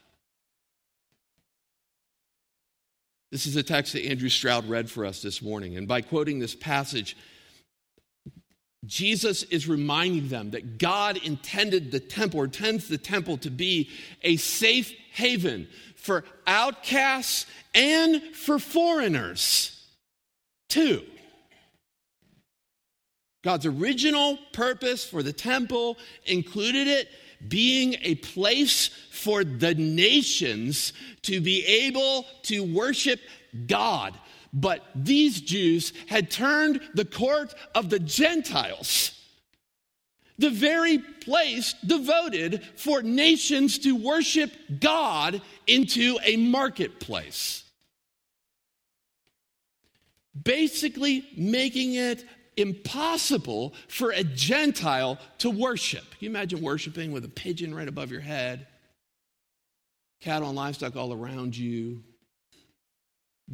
This 3.35 3.47
is 3.47 3.57
a 3.57 3.65
text 3.65 3.95
that 3.95 4.07
Andrew 4.07 4.29
Stroud 4.29 4.69
read 4.69 4.89
for 4.89 5.05
us 5.05 5.21
this 5.21 5.43
morning. 5.43 5.77
And 5.77 5.89
by 5.89 6.03
quoting 6.03 6.39
this 6.39 6.55
passage, 6.55 7.17
Jesus 8.87 9.43
is 9.43 9.67
reminding 9.67 10.29
them 10.29 10.53
that 10.53 10.79
God 10.79 11.17
intended 11.17 11.91
the 11.91 11.99
temple 11.99 12.43
or 12.43 12.45
intends 12.45 12.87
the 12.87 12.97
temple 12.97 13.37
to 13.39 13.51
be 13.51 13.91
a 14.23 14.37
safe 14.37 14.95
haven 15.15 15.67
for 15.97 16.23
outcasts 16.47 17.47
and 17.75 18.23
for 18.23 18.61
foreigners, 18.61 19.85
too. 20.69 21.03
God's 23.43 23.67
original 23.67 24.39
purpose 24.53 25.05
for 25.05 25.25
the 25.25 25.33
temple 25.33 25.99
included 26.25 26.87
it 26.87 27.09
being 27.47 27.97
a 28.03 28.15
place 28.17 28.89
for 29.11 29.45
the 29.45 29.75
nations 29.75 30.93
to 31.23 31.41
be 31.41 31.65
able 31.65 32.27
to 32.43 32.61
worship 32.61 33.21
God. 33.67 34.19
But 34.53 34.83
these 34.95 35.41
Jews 35.41 35.93
had 36.07 36.31
turned 36.31 36.81
the 36.95 37.05
court 37.05 37.55
of 37.75 37.91
the 37.91 37.99
Gentiles, 37.99 39.21
the 40.39 40.51
very 40.51 40.99
place 40.99 41.75
devoted 41.85 42.63
for 42.77 43.03
nations 43.03 43.79
to 43.81 43.97
worship 43.97 44.53
God, 44.81 45.43
into 45.67 46.19
a 46.23 46.37
marketplace. 46.37 47.65
Basically, 50.41 51.27
making 51.37 51.95
it 51.95 52.25
impossible 52.57 53.75
for 53.89 54.11
a 54.11 54.25
Gentile 54.25 55.19
to 55.39 55.51
worship. 55.51 56.05
Can 56.11 56.19
you 56.21 56.31
imagine 56.31 56.63
worshiping 56.63 57.13
with 57.13 57.25
a 57.25 57.29
pigeon 57.29 57.75
right 57.75 57.89
above 57.89 58.11
your 58.11 58.21
head, 58.21 58.67
cattle 60.21 60.49
and 60.49 60.57
livestock 60.57 60.97
all 60.97 61.13
around 61.13 61.57
you, 61.57 62.03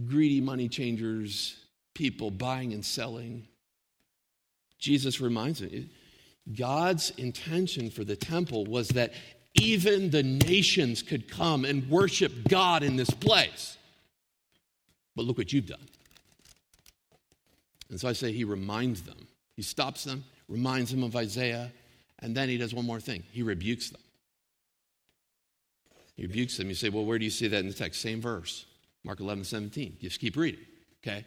greedy 0.06 0.40
money 0.40 0.68
changers, 0.68 1.56
people 1.94 2.30
buying 2.30 2.72
and 2.72 2.84
selling? 2.84 3.46
Jesus 4.78 5.20
reminds 5.20 5.60
me 5.60 5.90
God's 6.56 7.10
intention 7.10 7.90
for 7.90 8.04
the 8.04 8.16
temple 8.16 8.64
was 8.64 8.88
that 8.90 9.12
even 9.54 10.10
the 10.10 10.22
nations 10.22 11.02
could 11.02 11.28
come 11.28 11.64
and 11.64 11.88
worship 11.88 12.32
God 12.48 12.82
in 12.82 12.96
this 12.96 13.10
place. 13.10 13.76
But 15.16 15.24
look 15.24 15.38
what 15.38 15.52
you've 15.52 15.66
done. 15.66 15.89
And 17.90 18.00
so 18.00 18.08
I 18.08 18.12
say 18.12 18.32
he 18.32 18.44
reminds 18.44 19.02
them. 19.02 19.26
He 19.56 19.62
stops 19.62 20.04
them, 20.04 20.24
reminds 20.48 20.90
them 20.90 21.02
of 21.02 21.16
Isaiah, 21.16 21.70
and 22.20 22.36
then 22.36 22.48
he 22.48 22.56
does 22.56 22.72
one 22.72 22.86
more 22.86 23.00
thing 23.00 23.24
he 23.32 23.42
rebukes 23.42 23.90
them. 23.90 24.00
He 26.14 26.22
rebukes 26.26 26.56
them. 26.56 26.68
You 26.68 26.74
say, 26.74 26.88
well, 26.88 27.04
where 27.04 27.18
do 27.18 27.24
you 27.24 27.30
see 27.30 27.48
that 27.48 27.58
in 27.58 27.66
the 27.66 27.74
text? 27.74 28.00
Same 28.00 28.20
verse, 28.20 28.66
Mark 29.04 29.20
11, 29.20 29.44
17. 29.44 29.96
Just 30.00 30.20
keep 30.20 30.36
reading, 30.36 30.60
okay? 31.02 31.24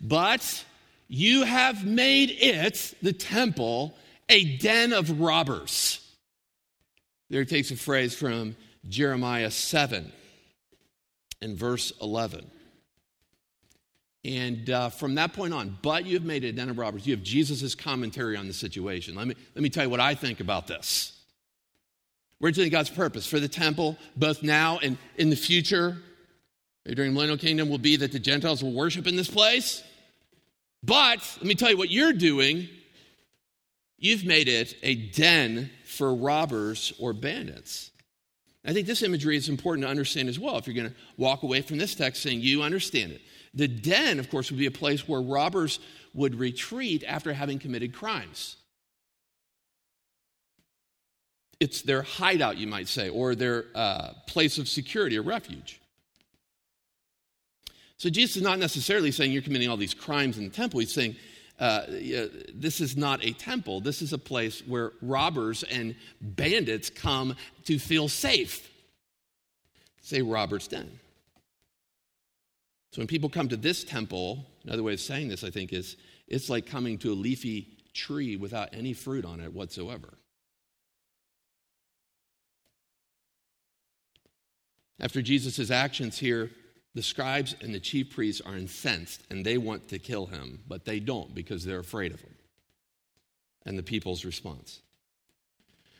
But 0.00 0.64
you 1.08 1.44
have 1.44 1.86
made 1.86 2.30
it, 2.30 2.94
the 3.02 3.12
temple, 3.12 3.94
a 4.28 4.56
den 4.58 4.92
of 4.92 5.20
robbers. 5.20 6.00
There 7.30 7.40
he 7.40 7.46
takes 7.46 7.70
a 7.70 7.76
phrase 7.76 8.14
from 8.14 8.56
Jeremiah 8.88 9.50
7 9.50 10.12
and 11.40 11.56
verse 11.56 11.92
11. 12.00 12.50
And 14.26 14.68
uh, 14.70 14.88
from 14.88 15.14
that 15.14 15.34
point 15.34 15.54
on, 15.54 15.78
but 15.82 16.04
you've 16.04 16.24
made 16.24 16.42
it 16.42 16.48
a 16.48 16.52
den 16.52 16.68
of 16.68 16.78
robbers. 16.78 17.06
You 17.06 17.14
have 17.14 17.22
Jesus' 17.22 17.76
commentary 17.76 18.36
on 18.36 18.48
the 18.48 18.52
situation. 18.52 19.14
Let 19.14 19.28
me, 19.28 19.36
let 19.54 19.62
me 19.62 19.70
tell 19.70 19.84
you 19.84 19.90
what 19.90 20.00
I 20.00 20.16
think 20.16 20.40
about 20.40 20.66
this. 20.66 21.12
Doing 22.40 22.70
God's 22.70 22.90
purpose 22.90 23.24
for 23.24 23.38
the 23.38 23.48
temple, 23.48 23.96
both 24.16 24.42
now 24.42 24.78
and 24.78 24.98
in 25.16 25.30
the 25.30 25.36
future. 25.36 25.96
During 26.84 27.10
the 27.10 27.14
millennial 27.14 27.38
kingdom 27.38 27.68
will 27.68 27.78
be 27.78 27.96
that 27.96 28.10
the 28.10 28.18
Gentiles 28.18 28.64
will 28.64 28.72
worship 28.72 29.06
in 29.06 29.14
this 29.14 29.30
place. 29.30 29.82
But 30.82 31.18
let 31.38 31.46
me 31.46 31.54
tell 31.54 31.70
you 31.70 31.76
what 31.76 31.90
you're 31.90 32.12
doing. 32.12 32.68
You've 33.96 34.24
made 34.24 34.48
it 34.48 34.74
a 34.82 34.96
den 34.96 35.70
for 35.84 36.12
robbers 36.12 36.92
or 36.98 37.12
bandits. 37.12 37.92
I 38.64 38.72
think 38.72 38.88
this 38.88 39.02
imagery 39.02 39.36
is 39.36 39.48
important 39.48 39.84
to 39.84 39.90
understand 39.90 40.28
as 40.28 40.38
well. 40.38 40.58
If 40.58 40.66
you're 40.66 40.74
going 40.74 40.90
to 40.90 40.96
walk 41.16 41.44
away 41.44 41.62
from 41.62 41.78
this 41.78 41.94
text 41.94 42.22
saying 42.22 42.40
you 42.40 42.62
understand 42.62 43.12
it, 43.12 43.22
the 43.56 43.66
den, 43.66 44.20
of 44.20 44.30
course, 44.30 44.50
would 44.50 44.60
be 44.60 44.66
a 44.66 44.70
place 44.70 45.08
where 45.08 45.20
robbers 45.20 45.80
would 46.14 46.34
retreat 46.36 47.02
after 47.06 47.32
having 47.32 47.58
committed 47.58 47.92
crimes. 47.92 48.56
It's 51.58 51.80
their 51.82 52.02
hideout, 52.02 52.58
you 52.58 52.66
might 52.66 52.86
say, 52.86 53.08
or 53.08 53.34
their 53.34 53.64
uh, 53.74 54.12
place 54.26 54.58
of 54.58 54.68
security 54.68 55.18
or 55.18 55.22
refuge. 55.22 55.80
So 57.96 58.10
Jesus 58.10 58.36
is 58.36 58.42
not 58.42 58.58
necessarily 58.58 59.10
saying 59.10 59.32
you're 59.32 59.40
committing 59.40 59.70
all 59.70 59.78
these 59.78 59.94
crimes 59.94 60.36
in 60.36 60.44
the 60.44 60.50
temple. 60.50 60.80
He's 60.80 60.92
saying 60.92 61.16
uh, 61.58 61.82
this 62.54 62.82
is 62.82 62.94
not 62.94 63.24
a 63.24 63.32
temple. 63.32 63.80
This 63.80 64.02
is 64.02 64.12
a 64.12 64.18
place 64.18 64.60
where 64.66 64.92
robbers 65.00 65.62
and 65.62 65.94
bandits 66.20 66.90
come 66.90 67.36
to 67.64 67.78
feel 67.78 68.08
safe. 68.08 68.70
Say 70.02 70.20
robber's 70.20 70.68
den. 70.68 71.00
So 72.92 73.00
when 73.00 73.06
people 73.06 73.28
come 73.28 73.48
to 73.48 73.56
this 73.56 73.84
temple, 73.84 74.46
another 74.64 74.82
way 74.82 74.94
of 74.94 75.00
saying 75.00 75.28
this, 75.28 75.44
I 75.44 75.50
think, 75.50 75.72
is 75.72 75.96
it's 76.28 76.48
like 76.48 76.66
coming 76.66 76.98
to 76.98 77.12
a 77.12 77.14
leafy 77.14 77.68
tree 77.92 78.36
without 78.36 78.70
any 78.72 78.92
fruit 78.92 79.24
on 79.24 79.40
it 79.40 79.52
whatsoever. 79.52 80.14
After 84.98 85.20
Jesus' 85.20 85.70
actions 85.70 86.18
here, 86.18 86.50
the 86.94 87.02
scribes 87.02 87.54
and 87.60 87.74
the 87.74 87.80
chief 87.80 88.14
priests 88.14 88.40
are 88.40 88.56
incensed 88.56 89.22
and 89.30 89.44
they 89.44 89.58
want 89.58 89.88
to 89.88 89.98
kill 89.98 90.26
him, 90.26 90.62
but 90.66 90.86
they 90.86 90.98
don't 90.98 91.34
because 91.34 91.64
they're 91.64 91.80
afraid 91.80 92.12
of 92.12 92.20
him. 92.20 92.34
And 93.66 93.78
the 93.78 93.82
people's 93.82 94.24
response. 94.24 94.80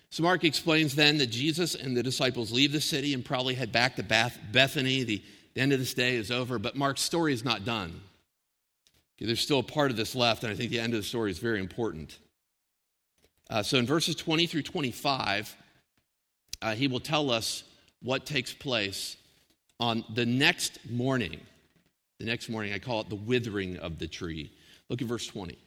So 0.08 0.22
Mark 0.22 0.44
explains 0.44 0.94
then 0.94 1.18
that 1.18 1.26
Jesus 1.26 1.74
and 1.74 1.94
the 1.94 2.02
disciples 2.02 2.52
leave 2.52 2.72
the 2.72 2.80
city 2.80 3.12
and 3.12 3.24
probably 3.24 3.54
head 3.54 3.72
back 3.72 3.96
to 3.96 4.02
Bethany, 4.02 5.02
the 5.02 5.22
the 5.56 5.62
end 5.62 5.72
of 5.72 5.78
this 5.78 5.94
day 5.94 6.16
is 6.16 6.30
over, 6.30 6.58
but 6.58 6.76
Mark's 6.76 7.00
story 7.00 7.32
is 7.32 7.42
not 7.42 7.64
done. 7.64 8.02
Okay, 9.16 9.24
there's 9.24 9.40
still 9.40 9.60
a 9.60 9.62
part 9.62 9.90
of 9.90 9.96
this 9.96 10.14
left, 10.14 10.44
and 10.44 10.52
I 10.52 10.54
think 10.54 10.70
the 10.70 10.78
end 10.78 10.92
of 10.92 11.00
the 11.00 11.06
story 11.06 11.30
is 11.30 11.38
very 11.38 11.60
important. 11.60 12.18
Uh, 13.48 13.62
so 13.62 13.78
in 13.78 13.86
verses 13.86 14.14
20 14.16 14.46
through 14.46 14.62
25, 14.62 15.56
uh, 16.60 16.74
he 16.74 16.88
will 16.88 17.00
tell 17.00 17.30
us 17.30 17.64
what 18.02 18.26
takes 18.26 18.52
place 18.52 19.16
on 19.80 20.04
the 20.14 20.26
next 20.26 20.78
morning. 20.90 21.40
The 22.18 22.26
next 22.26 22.50
morning, 22.50 22.74
I 22.74 22.78
call 22.78 23.00
it 23.00 23.08
the 23.08 23.14
withering 23.14 23.78
of 23.78 23.98
the 23.98 24.06
tree. 24.06 24.52
Look 24.90 25.00
at 25.00 25.08
verse 25.08 25.26
20. 25.26 25.54
It 25.54 25.58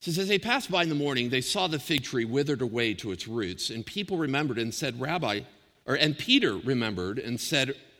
says, 0.00 0.18
As 0.18 0.26
they 0.26 0.40
passed 0.40 0.68
by 0.68 0.82
in 0.82 0.88
the 0.88 0.96
morning, 0.96 1.30
they 1.30 1.42
saw 1.42 1.68
the 1.68 1.78
fig 1.78 2.02
tree 2.02 2.24
withered 2.24 2.60
away 2.60 2.94
to 2.94 3.12
its 3.12 3.28
roots, 3.28 3.70
and 3.70 3.86
people 3.86 4.16
remembered 4.16 4.58
and 4.58 4.74
said, 4.74 5.00
Rabbi, 5.00 5.42
or 5.86 5.94
and 5.94 6.18
Peter 6.18 6.56
remembered 6.56 7.20
and 7.20 7.38
said, 7.38 7.76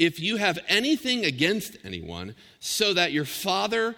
if 0.00 0.18
you 0.18 0.38
have 0.38 0.58
anything 0.66 1.26
against 1.26 1.76
anyone, 1.84 2.34
so 2.58 2.94
that 2.94 3.12
your 3.12 3.26
Father 3.26 3.94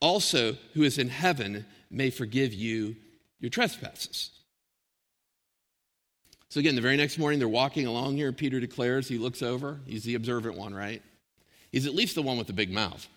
also, 0.00 0.56
who 0.74 0.82
is 0.82 0.98
in 0.98 1.08
heaven, 1.08 1.64
may 1.90 2.10
forgive 2.10 2.52
you 2.52 2.96
your 3.38 3.50
trespasses. 3.50 4.30
So, 6.48 6.58
again, 6.58 6.74
the 6.74 6.80
very 6.80 6.96
next 6.96 7.18
morning, 7.18 7.38
they're 7.38 7.48
walking 7.48 7.86
along 7.86 8.16
here. 8.16 8.32
Peter 8.32 8.58
declares, 8.58 9.06
he 9.06 9.16
looks 9.16 9.42
over. 9.42 9.80
He's 9.86 10.02
the 10.02 10.16
observant 10.16 10.56
one, 10.56 10.74
right? 10.74 11.02
He's 11.70 11.86
at 11.86 11.94
least 11.94 12.16
the 12.16 12.22
one 12.22 12.36
with 12.36 12.48
the 12.48 12.52
big 12.52 12.72
mouth. 12.72 13.08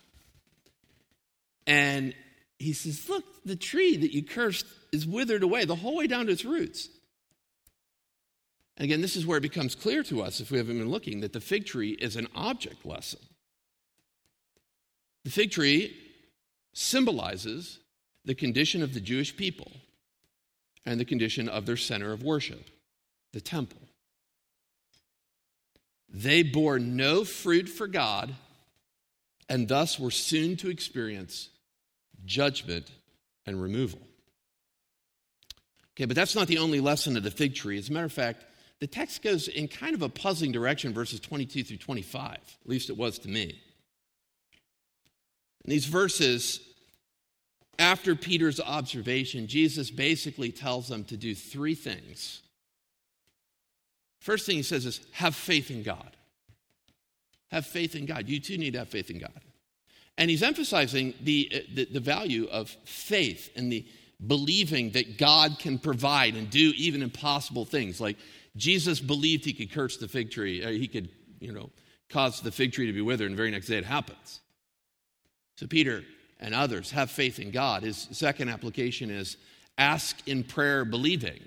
And 1.65 2.13
he 2.60 2.73
says, 2.73 3.10
Look, 3.10 3.26
the 3.45 3.56
tree 3.56 3.97
that 3.97 4.13
you 4.13 4.23
cursed 4.23 4.65
is 4.91 5.08
withered 5.08 5.41
away 5.41 5.65
the 5.65 5.76
whole 5.76 5.95
way 5.95 6.06
down 6.06 6.28
to 6.28 6.32
its 6.32 6.45
roots. 6.45 6.88
And 8.78 8.86
again, 8.86 9.02
this 9.02 9.16
is 9.16 9.26
where 9.26 9.40
it 9.40 9.42
becomes 9.42 9.74
clear 9.74 10.04
to 10.04 10.22
us, 10.22 10.40
if 10.40 10.52
we 10.52 10.60
haven't 10.60 10.78
been 10.78 10.92
looking, 10.92 11.22
that 11.22 11.34
the 11.34 11.42
fig 11.42 11.66
tree 11.66 11.92
is 11.92 12.16
an 12.16 12.28
object 12.36 12.86
lesson. 12.86 13.20
The 15.24 15.32
fig 15.32 15.52
tree 15.52 15.98
symbolizes 16.74 17.80
the 18.24 18.36
condition 18.36 18.84
of 18.84 18.94
the 18.94 19.02
Jewish 19.02 19.36
people 19.36 19.72
and 20.86 21.00
the 21.00 21.06
condition 21.06 21.50
of 21.50 21.66
their 21.66 21.76
center 21.76 22.12
of 22.13 22.22
worship, 22.22 22.70
the 23.34 23.42
temple. 23.42 23.82
They 26.08 26.44
bore 26.44 26.78
no 26.78 27.26
fruit 27.26 27.68
for 27.68 27.88
God 27.88 28.36
and 29.50 29.68
thus 29.68 30.00
were 30.00 30.12
soon 30.12 30.56
to 30.58 30.70
experience 30.70 31.50
judgment 32.26 32.92
and 33.46 33.62
removal. 33.62 34.00
Okay, 35.96 36.06
but 36.06 36.16
that's 36.16 36.36
not 36.36 36.48
the 36.48 36.60
only 36.60 36.80
lesson 36.80 37.18
of 37.18 37.24
the 37.24 37.32
fig 37.32 37.56
tree. 37.56 37.78
As 37.78 37.90
a 37.90 37.94
matter 37.94 38.06
of 38.06 38.13
fact, 38.13 38.44
the 38.80 38.88
text 38.88 39.22
goes 39.22 39.48
in 39.48 39.68
kind 39.68 39.96
of 39.96 40.02
a 40.02 40.10
puzzling 40.10 40.52
direction, 40.52 40.94
verses 40.94 41.20
22 41.20 41.63
through 41.63 41.78
25. 41.78 42.34
At 42.34 42.42
least 42.66 42.90
it 42.90 42.98
was 42.98 43.18
to 43.20 43.30
me. 43.30 43.60
In 45.66 45.72
these 45.72 45.86
verses, 45.86 46.62
after 47.80 48.16
Peter's 48.16 48.60
observation, 48.60 49.48
Jesus 49.48 49.90
basically 49.90 50.52
tells 50.52 50.88
them 50.88 51.04
to 51.06 51.18
do 51.18 51.34
three 51.34 51.76
things. 51.76 52.42
First 54.20 54.46
thing 54.46 54.58
he 54.58 54.63
says 54.63 54.86
is 54.86 55.02
have 55.12 55.36
faith 55.36 55.72
in 55.72 55.84
God. 55.84 56.16
Have 57.52 57.66
faith 57.66 57.96
in 57.96 58.06
God. 58.06 58.28
You 58.28 58.40
too 58.40 58.58
need 58.58 58.74
to 58.74 58.80
have 58.80 58.90
faith 58.90 59.10
in 59.10 59.20
God. 59.20 59.42
And 60.18 60.30
he's 60.30 60.44
emphasizing 60.44 61.13
the, 61.22 61.66
the, 61.74 61.86
the 61.86 62.00
value 62.00 62.48
of 62.48 62.70
faith 62.86 63.52
and 63.56 63.72
the 63.72 63.86
believing 64.26 64.92
that 64.92 65.18
God 65.18 65.60
can 65.60 65.78
provide 65.78 66.36
and 66.36 66.50
do 66.50 66.74
even 66.76 67.04
impossible 67.04 67.66
things. 67.66 68.02
Like 68.02 68.18
Jesus 68.58 69.00
believed 69.00 69.46
he 69.46 69.54
could 69.54 69.72
curse 69.72 69.98
the 69.98 70.08
fig 70.08 70.32
tree, 70.32 70.63
uh, 70.63 70.70
he 70.70 70.88
could, 70.88 71.10
you 71.39 71.54
know, 71.54 71.70
cause 72.10 72.41
the 72.41 72.52
fig 72.52 72.74
tree 72.74 72.88
to 72.88 72.93
be 72.93 73.02
withered, 73.02 73.28
and 73.28 73.34
the 73.34 73.38
very 73.38 73.52
next 73.52 73.67
day 73.67 73.78
it 73.78 73.86
happens. 73.86 74.41
So 75.56 75.67
Peter 75.67 76.04
and 76.39 76.54
others 76.54 76.91
have 76.91 77.10
faith 77.10 77.39
in 77.39 77.52
God. 77.52 77.84
His 77.84 78.08
second 78.12 78.50
application 78.50 79.10
is 79.10 79.38
ask 79.78 80.28
in 80.28 80.43
prayer, 80.43 80.86
believing. 80.86 81.41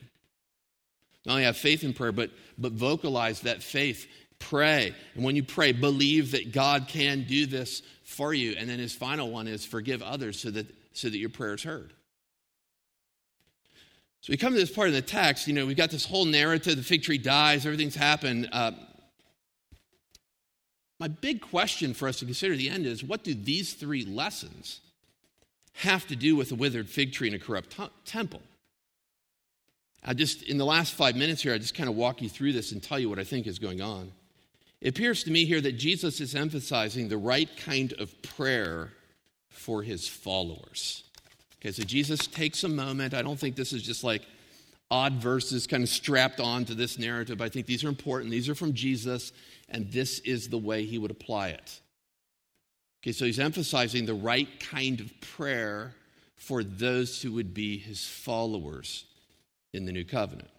Not 1.26 1.32
only 1.32 1.44
have 1.44 1.56
faith 1.56 1.84
in 1.84 1.92
prayer, 1.92 2.12
but, 2.12 2.30
but 2.58 2.72
vocalize 2.72 3.42
that 3.42 3.62
faith. 3.62 4.06
Pray. 4.38 4.94
And 5.14 5.22
when 5.22 5.36
you 5.36 5.42
pray, 5.42 5.72
believe 5.72 6.32
that 6.32 6.52
God 6.52 6.88
can 6.88 7.24
do 7.24 7.46
this 7.46 7.82
for 8.04 8.32
you. 8.32 8.54
And 8.56 8.68
then 8.68 8.78
his 8.78 8.94
final 8.94 9.30
one 9.30 9.46
is 9.46 9.64
forgive 9.64 10.02
others 10.02 10.40
so 10.40 10.50
that, 10.50 10.66
so 10.92 11.08
that 11.10 11.18
your 11.18 11.28
prayer 11.28 11.54
is 11.54 11.62
heard. 11.62 11.92
So 14.22 14.32
we 14.32 14.36
come 14.36 14.52
to 14.52 14.58
this 14.58 14.70
part 14.70 14.88
of 14.88 14.94
the 14.94 15.02
text, 15.02 15.46
you 15.46 15.54
know, 15.54 15.64
we've 15.64 15.76
got 15.76 15.90
this 15.90 16.04
whole 16.04 16.26
narrative 16.26 16.76
the 16.76 16.82
fig 16.82 17.02
tree 17.02 17.18
dies, 17.18 17.64
everything's 17.64 17.94
happened. 17.94 18.48
Uh, 18.52 18.72
my 20.98 21.08
big 21.08 21.40
question 21.40 21.94
for 21.94 22.06
us 22.06 22.18
to 22.18 22.26
consider 22.26 22.52
at 22.52 22.58
the 22.58 22.68
end 22.68 22.84
is 22.84 23.02
what 23.02 23.24
do 23.24 23.32
these 23.32 23.72
three 23.72 24.04
lessons 24.04 24.80
have 25.72 26.06
to 26.08 26.16
do 26.16 26.36
with 26.36 26.52
a 26.52 26.54
withered 26.54 26.90
fig 26.90 27.12
tree 27.12 27.28
and 27.28 27.36
a 27.36 27.38
corrupt 27.38 27.74
t- 27.74 27.90
temple? 28.04 28.42
I 30.04 30.12
just, 30.12 30.42
in 30.42 30.58
the 30.58 30.66
last 30.66 30.92
five 30.92 31.16
minutes 31.16 31.42
here, 31.42 31.54
I 31.54 31.58
just 31.58 31.74
kind 31.74 31.88
of 31.88 31.94
walk 31.94 32.20
you 32.20 32.28
through 32.28 32.52
this 32.52 32.72
and 32.72 32.82
tell 32.82 32.98
you 32.98 33.08
what 33.08 33.18
I 33.18 33.24
think 33.24 33.46
is 33.46 33.58
going 33.58 33.80
on. 33.80 34.12
It 34.82 34.88
appears 34.88 35.24
to 35.24 35.30
me 35.30 35.46
here 35.46 35.60
that 35.62 35.72
Jesus 35.72 36.20
is 36.20 36.34
emphasizing 36.34 37.08
the 37.08 37.18
right 37.18 37.48
kind 37.56 37.94
of 37.94 38.20
prayer 38.22 38.92
for 39.48 39.82
his 39.82 40.08
followers. 40.08 41.04
Okay, 41.60 41.72
so 41.72 41.82
Jesus 41.82 42.26
takes 42.26 42.64
a 42.64 42.68
moment. 42.68 43.12
I 43.12 43.22
don't 43.22 43.38
think 43.38 43.54
this 43.54 43.72
is 43.72 43.82
just 43.82 44.02
like 44.02 44.22
odd 44.90 45.14
verses 45.14 45.66
kind 45.66 45.82
of 45.82 45.88
strapped 45.88 46.40
on 46.40 46.64
to 46.64 46.74
this 46.74 46.98
narrative. 46.98 47.40
I 47.40 47.48
think 47.48 47.66
these 47.66 47.84
are 47.84 47.88
important. 47.88 48.30
These 48.30 48.48
are 48.48 48.54
from 48.54 48.72
Jesus, 48.72 49.32
and 49.68 49.90
this 49.92 50.20
is 50.20 50.48
the 50.48 50.58
way 50.58 50.84
he 50.84 50.98
would 50.98 51.10
apply 51.10 51.48
it. 51.48 51.80
Okay, 53.02 53.12
so 53.12 53.24
he's 53.24 53.38
emphasizing 53.38 54.06
the 54.06 54.14
right 54.14 54.48
kind 54.58 55.00
of 55.00 55.12
prayer 55.20 55.94
for 56.36 56.64
those 56.64 57.20
who 57.22 57.32
would 57.32 57.54
be 57.54 57.78
his 57.78 58.06
followers 58.06 59.04
in 59.72 59.84
the 59.84 59.92
new 59.92 60.04
covenant. 60.04 60.50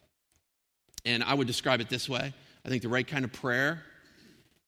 And 1.03 1.23
I 1.23 1.33
would 1.33 1.47
describe 1.47 1.81
it 1.81 1.89
this 1.89 2.07
way 2.07 2.33
I 2.63 2.69
think 2.69 2.83
the 2.83 2.89
right 2.89 3.07
kind 3.07 3.25
of 3.25 3.33
prayer 3.33 3.83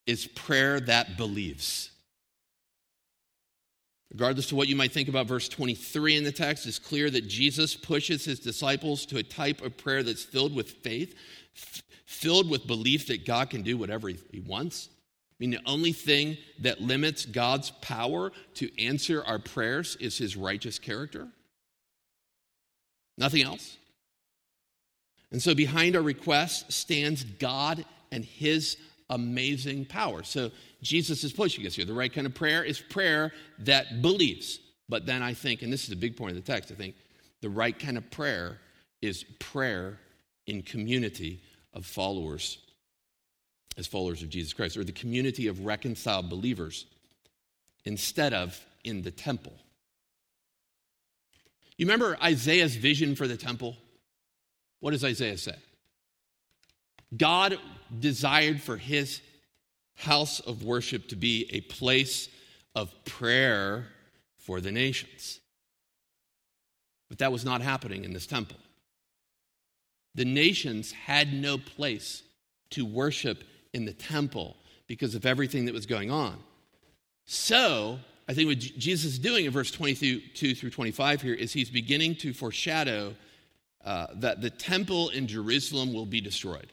is 0.07 0.25
prayer 0.25 0.79
that 0.81 1.15
believes. 1.15 1.91
Regardless 4.13 4.51
of 4.51 4.57
what 4.57 4.67
you 4.67 4.75
might 4.75 4.91
think 4.91 5.09
about 5.09 5.25
verse 5.25 5.49
23 5.49 6.17
in 6.17 6.23
the 6.23 6.31
text, 6.31 6.67
it's 6.67 6.77
clear 6.77 7.09
that 7.09 7.27
Jesus 7.27 7.75
pushes 7.75 8.23
his 8.23 8.39
disciples 8.39 9.05
to 9.07 9.17
a 9.17 9.23
type 9.23 9.61
of 9.61 9.75
prayer 9.75 10.03
that's 10.03 10.23
filled 10.23 10.55
with 10.55 10.69
faith, 10.69 11.15
f- 11.55 11.81
filled 12.05 12.47
with 12.47 12.67
belief 12.67 13.07
that 13.07 13.25
God 13.25 13.49
can 13.49 13.63
do 13.63 13.75
whatever 13.75 14.09
he 14.09 14.39
wants. 14.45 14.89
I 14.91 15.35
mean, 15.39 15.49
the 15.49 15.61
only 15.65 15.93
thing 15.93 16.37
that 16.59 16.79
limits 16.79 17.25
God's 17.25 17.71
power 17.71 18.31
to 18.55 18.85
answer 18.85 19.23
our 19.25 19.39
prayers 19.39 19.97
is 19.99 20.15
his 20.15 20.37
righteous 20.37 20.77
character. 20.77 21.27
Nothing 23.17 23.41
else. 23.41 23.77
And 25.31 25.41
so 25.41 25.55
behind 25.55 25.95
our 25.95 26.03
request 26.03 26.71
stands 26.71 27.23
God 27.23 27.83
and 28.11 28.23
his 28.23 28.77
amazing 29.09 29.85
power. 29.85 30.23
So 30.23 30.51
Jesus 30.81 31.23
is 31.23 31.33
pushing 31.33 31.65
us 31.65 31.75
here. 31.75 31.85
The 31.85 31.93
right 31.93 32.11
kind 32.11 32.27
of 32.27 32.33
prayer 32.33 32.63
is 32.63 32.79
prayer 32.79 33.31
that 33.59 34.01
believes. 34.01 34.59
But 34.89 35.05
then 35.05 35.21
I 35.21 35.33
think, 35.33 35.61
and 35.61 35.71
this 35.71 35.85
is 35.85 35.91
a 35.91 35.95
big 35.95 36.17
point 36.17 36.37
of 36.37 36.43
the 36.43 36.51
text, 36.51 36.71
I 36.71 36.75
think 36.75 36.95
the 37.41 37.49
right 37.49 37.77
kind 37.77 37.97
of 37.97 38.09
prayer 38.11 38.59
is 39.01 39.23
prayer 39.39 39.99
in 40.47 40.61
community 40.61 41.41
of 41.73 41.85
followers 41.85 42.57
as 43.77 43.87
followers 43.87 44.21
of 44.21 44.29
Jesus 44.29 44.53
Christ, 44.53 44.77
or 44.77 44.83
the 44.83 44.91
community 44.91 45.47
of 45.47 45.65
reconciled 45.65 46.29
believers 46.29 46.85
instead 47.85 48.33
of 48.33 48.59
in 48.83 49.01
the 49.01 49.11
temple. 49.11 49.53
You 51.77 51.87
remember 51.87 52.17
Isaiah's 52.21 52.75
vision 52.75 53.15
for 53.15 53.27
the 53.27 53.37
temple? 53.37 53.75
What 54.79 54.91
does 54.91 55.03
Isaiah 55.03 55.37
say? 55.37 55.55
God 57.17 57.57
desired 57.99 58.61
for 58.61 58.77
his 58.77 59.21
house 59.95 60.39
of 60.39 60.63
worship 60.63 61.07
to 61.09 61.15
be 61.15 61.49
a 61.51 61.61
place 61.61 62.29
of 62.75 62.93
prayer 63.05 63.85
for 64.37 64.59
the 64.59 64.71
nations. 64.71 65.39
But 67.09 67.19
that 67.19 67.31
was 67.31 67.45
not 67.45 67.61
happening 67.61 68.03
in 68.03 68.13
this 68.13 68.25
temple. 68.25 68.57
The 70.15 70.25
nations 70.25 70.91
had 70.91 71.33
no 71.33 71.57
place 71.57 72.23
to 72.71 72.85
worship 72.85 73.43
in 73.73 73.85
the 73.85 73.93
temple 73.93 74.55
because 74.87 75.15
of 75.15 75.25
everything 75.25 75.65
that 75.65 75.73
was 75.73 75.85
going 75.85 76.11
on. 76.11 76.37
So, 77.25 77.99
I 78.27 78.33
think 78.33 78.47
what 78.47 78.59
Jesus 78.59 79.13
is 79.13 79.19
doing 79.19 79.45
in 79.45 79.51
verse 79.51 79.71
22 79.71 80.55
through 80.55 80.69
25 80.69 81.21
here 81.21 81.33
is 81.33 81.53
he's 81.53 81.69
beginning 81.69 82.15
to 82.17 82.33
foreshadow 82.33 83.15
uh, 83.83 84.07
that 84.15 84.41
the 84.41 84.49
temple 84.49 85.09
in 85.09 85.27
Jerusalem 85.27 85.93
will 85.93 86.05
be 86.05 86.21
destroyed. 86.21 86.71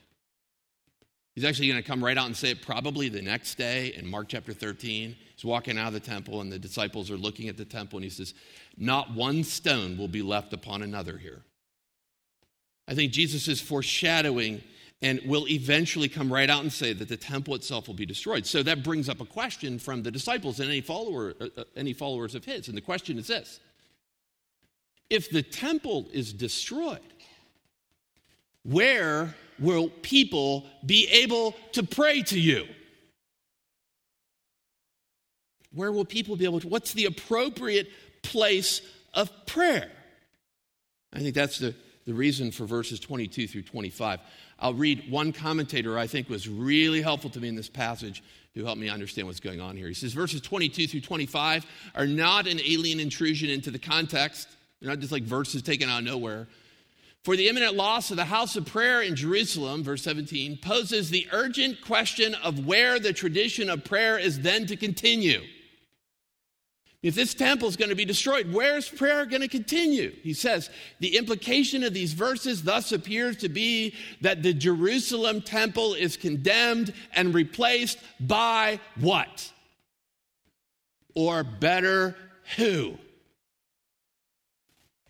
He's 1.35 1.45
actually 1.45 1.69
going 1.69 1.83
to 1.83 1.87
come 1.89 2.03
right 2.05 2.19
out 2.19 2.27
and 2.27 2.37
say 2.37 2.51
it 2.51 2.63
probably 2.63 3.09
the 3.09 3.23
next 3.23 3.55
day 3.57 3.95
in 3.97 4.07
Mark 4.07 4.29
chapter 4.29 4.53
13. 4.53 5.17
He's 5.37 5.45
walking 5.45 5.79
out 5.79 5.89
of 5.89 5.93
the 5.95 6.01
temple, 6.01 6.41
and 6.41 6.51
the 6.51 6.59
disciples 6.59 7.11
are 7.11 7.17
looking 7.17 7.49
at 7.49 7.57
the 7.57 7.65
temple, 7.65 7.99
and 7.99 8.05
he 8.05 8.11
says, 8.11 8.35
Not 8.77 9.15
one 9.15 9.45
stone 9.45 9.97
will 9.97 10.09
be 10.09 10.23
left 10.23 10.53
upon 10.53 10.83
another 10.83 11.17
here. 11.17 11.43
I 12.89 12.95
think 12.95 13.13
Jesus 13.13 13.47
is 13.47 13.61
foreshadowing 13.61 14.63
and 15.03 15.21
will 15.25 15.49
eventually 15.49 16.09
come 16.09 16.33
right 16.33 16.51
out 16.51 16.63
and 16.63 16.73
say 16.73 16.93
that 16.93 17.09
the 17.09 17.17
temple 17.17 17.55
itself 17.55 17.87
will 17.87 17.95
be 17.95 18.05
destroyed. 18.05 18.45
So 18.45 18.63
that 18.65 18.83
brings 18.83 19.09
up 19.09 19.21
a 19.21 19.25
question 19.25 19.79
from 19.79 20.03
the 20.03 20.11
disciples 20.11 20.61
and 20.61 20.69
any, 20.69 20.81
follower, 20.81 21.35
uh, 21.41 21.47
uh 21.57 21.65
any 21.77 21.93
followers 21.93 22.35
of 22.35 22.45
his. 22.45 22.69
And 22.69 22.77
the 22.77 22.83
question 22.83 23.17
is 23.19 23.29
this 23.29 23.61
If 25.09 25.31
the 25.31 25.43
temple 25.43 26.09
is 26.13 26.33
destroyed, 26.33 27.01
where 28.63 29.35
will 29.61 29.89
people 29.89 30.67
be 30.85 31.07
able 31.09 31.55
to 31.73 31.83
pray 31.83 32.23
to 32.23 32.39
you? 32.39 32.67
Where 35.73 35.93
will 35.93 36.05
people 36.05 36.37
be 36.37 36.45
able 36.45 36.61
to? 36.61 36.69
What's 36.69 36.95
the 36.95 37.07
appropriate 37.07 37.89
place 38.23 38.83
of 39.15 39.31
prayer? 39.47 39.91
I 41.13 41.21
think 41.21 41.35
that's 41.35 41.59
the, 41.59 41.75
the 42.07 42.15
reason 42.15 42.51
for 42.51 42.65
verses 42.65 42.99
22 43.01 43.47
through 43.47 43.63
25. 43.63 44.21
I'll 44.59 44.75
read 44.75 45.11
one 45.11 45.33
commentator 45.33 45.99
I 45.99 46.07
think 46.07 46.29
was 46.29 46.49
really 46.49 47.03
helpful 47.03 47.31
to 47.31 47.41
me 47.41 47.49
in 47.49 47.57
this 47.57 47.69
passage 47.69 48.23
who 48.55 48.65
helped 48.65 48.81
me 48.81 48.89
understand 48.89 49.27
what's 49.27 49.41
going 49.41 49.61
on 49.61 49.77
here. 49.77 49.89
He 49.89 49.95
says 49.95 50.13
verses 50.13 50.41
22 50.41 50.89
through 50.89 51.01
25 51.01 51.65
are 51.95 52.07
not 52.07 52.47
an 52.47 52.61
alien 52.61 52.99
intrusion 52.99 53.49
into 53.49 53.71
the 53.71 53.79
context. 53.79 54.49
They're 54.81 54.91
not 54.91 54.99
just 54.99 55.13
like 55.13 55.23
verses 55.23 55.63
taken 55.63 55.89
out 55.89 56.01
of 56.01 56.05
nowhere. 56.05 56.49
For 57.25 57.37
the 57.37 57.49
imminent 57.49 57.75
loss 57.75 58.11
of 58.11 58.17
the 58.17 58.25
house 58.25 58.57
of 58.57 58.65
prayer 58.65 59.03
in 59.03 59.15
Jerusalem, 59.15 59.85
verse 59.85 60.03
17, 60.03 60.59
poses 60.63 61.11
the 61.11 61.29
urgent 61.33 61.83
question 61.83 62.35
of 62.37 62.65
where 62.67 62.99
the 62.99 63.13
tradition 63.13 63.69
of 63.69 63.85
prayer 63.85 64.19
is 64.19 64.41
then 64.41 64.67
to 64.67 64.77
continue. 64.77 65.43
If 67.03 67.15
this 67.15 67.33
temple 67.33 67.69
is 67.69 67.77
going 67.77 67.89
to 67.89 67.97
be 67.97 68.05
destroyed, 68.05 68.53
where's 68.53 68.89
prayer 68.89 69.25
going 69.25 69.41
to 69.41 69.49
continue? 69.49 70.15
He 70.23 70.35
says, 70.35 70.69
the 70.99 71.17
implication 71.17 71.83
of 71.83 71.95
these 71.95 72.13
verses 72.13 72.63
thus 72.63 72.93
appears 72.93 73.39
to 73.39 73.49
be 73.49 73.95
that 74.21 74.43
the 74.43 74.53
Jerusalem 74.53 75.41
temple 75.41 75.95
is 75.95 76.19
condemned 76.19 76.93
and 77.15 77.35
replaced 77.35 77.99
by 78.19 78.81
what? 78.99 79.51
Or 81.15 81.43
better, 81.43 82.17
who? 82.57 82.99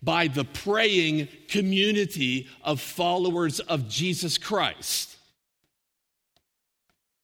By 0.03 0.27
the 0.27 0.45
praying 0.45 1.27
community 1.47 2.47
of 2.63 2.81
followers 2.81 3.59
of 3.59 3.87
Jesus 3.87 4.37
Christ. 4.37 5.17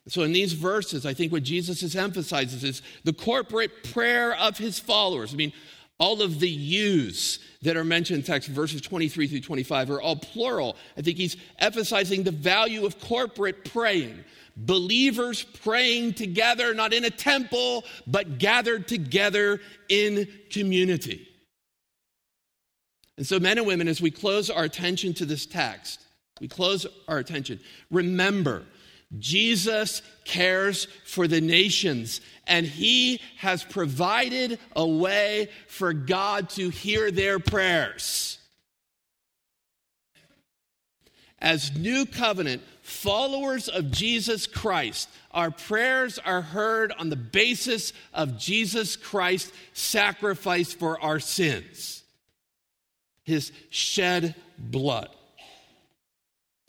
So, 0.07 0.23
in 0.23 0.31
these 0.31 0.53
verses, 0.53 1.05
I 1.05 1.13
think 1.13 1.31
what 1.33 1.43
Jesus 1.43 1.83
is 1.83 1.95
emphasizing 1.95 2.67
is 2.67 2.81
the 3.03 3.13
corporate 3.13 3.83
prayer 3.91 4.35
of 4.35 4.57
his 4.57 4.79
followers. 4.79 5.33
I 5.33 5.37
mean, 5.37 5.51
All 5.99 6.21
of 6.21 6.39
the 6.39 6.49
yous 6.49 7.39
that 7.63 7.75
are 7.75 7.83
mentioned 7.83 8.19
in 8.19 8.25
text, 8.25 8.49
verses 8.49 8.81
23 8.81 9.27
through 9.27 9.41
25, 9.41 9.89
are 9.89 10.01
all 10.01 10.15
plural. 10.15 10.75
I 10.95 11.01
think 11.01 11.17
he's 11.17 11.37
emphasizing 11.57 12.23
the 12.23 12.31
value 12.31 12.85
of 12.85 12.99
corporate 12.99 13.65
praying. 13.65 14.23
Believers 14.55 15.43
praying 15.43 16.13
together, 16.13 16.73
not 16.73 16.93
in 16.93 17.05
a 17.05 17.09
temple, 17.09 17.83
but 18.05 18.37
gathered 18.37 18.87
together 18.87 19.59
in 19.89 20.27
community. 20.51 21.27
And 23.17 23.25
so, 23.25 23.39
men 23.39 23.57
and 23.57 23.65
women, 23.65 23.87
as 23.87 24.01
we 24.01 24.11
close 24.11 24.49
our 24.49 24.63
attention 24.63 25.13
to 25.15 25.25
this 25.25 25.45
text, 25.45 26.01
we 26.39 26.47
close 26.47 26.85
our 27.07 27.17
attention, 27.17 27.59
remember 27.89 28.63
Jesus 29.17 30.01
cares 30.25 30.85
for 31.05 31.27
the 31.27 31.39
nations, 31.39 32.19
and 32.45 32.65
He 32.65 33.21
has 33.37 33.63
provided 33.63 34.59
a 34.75 34.85
way 34.85 35.49
for 35.67 35.93
God 35.93 36.49
to 36.51 36.69
hear 36.69 37.09
their 37.09 37.39
prayers. 37.39 38.37
As 41.39 41.77
new 41.77 42.05
covenant 42.05 42.63
followers 42.81 43.69
of 43.69 43.91
Jesus 43.91 44.47
Christ, 44.47 45.07
our 45.31 45.51
prayers 45.51 46.19
are 46.19 46.41
heard 46.41 46.91
on 46.97 47.09
the 47.09 47.15
basis 47.15 47.93
of 48.13 48.37
Jesus 48.37 48.95
Christ's 48.95 49.51
sacrifice 49.73 50.73
for 50.73 50.99
our 50.99 51.19
sins, 51.19 52.03
His 53.27 53.51
shed 53.69 54.35
blood. 54.57 55.09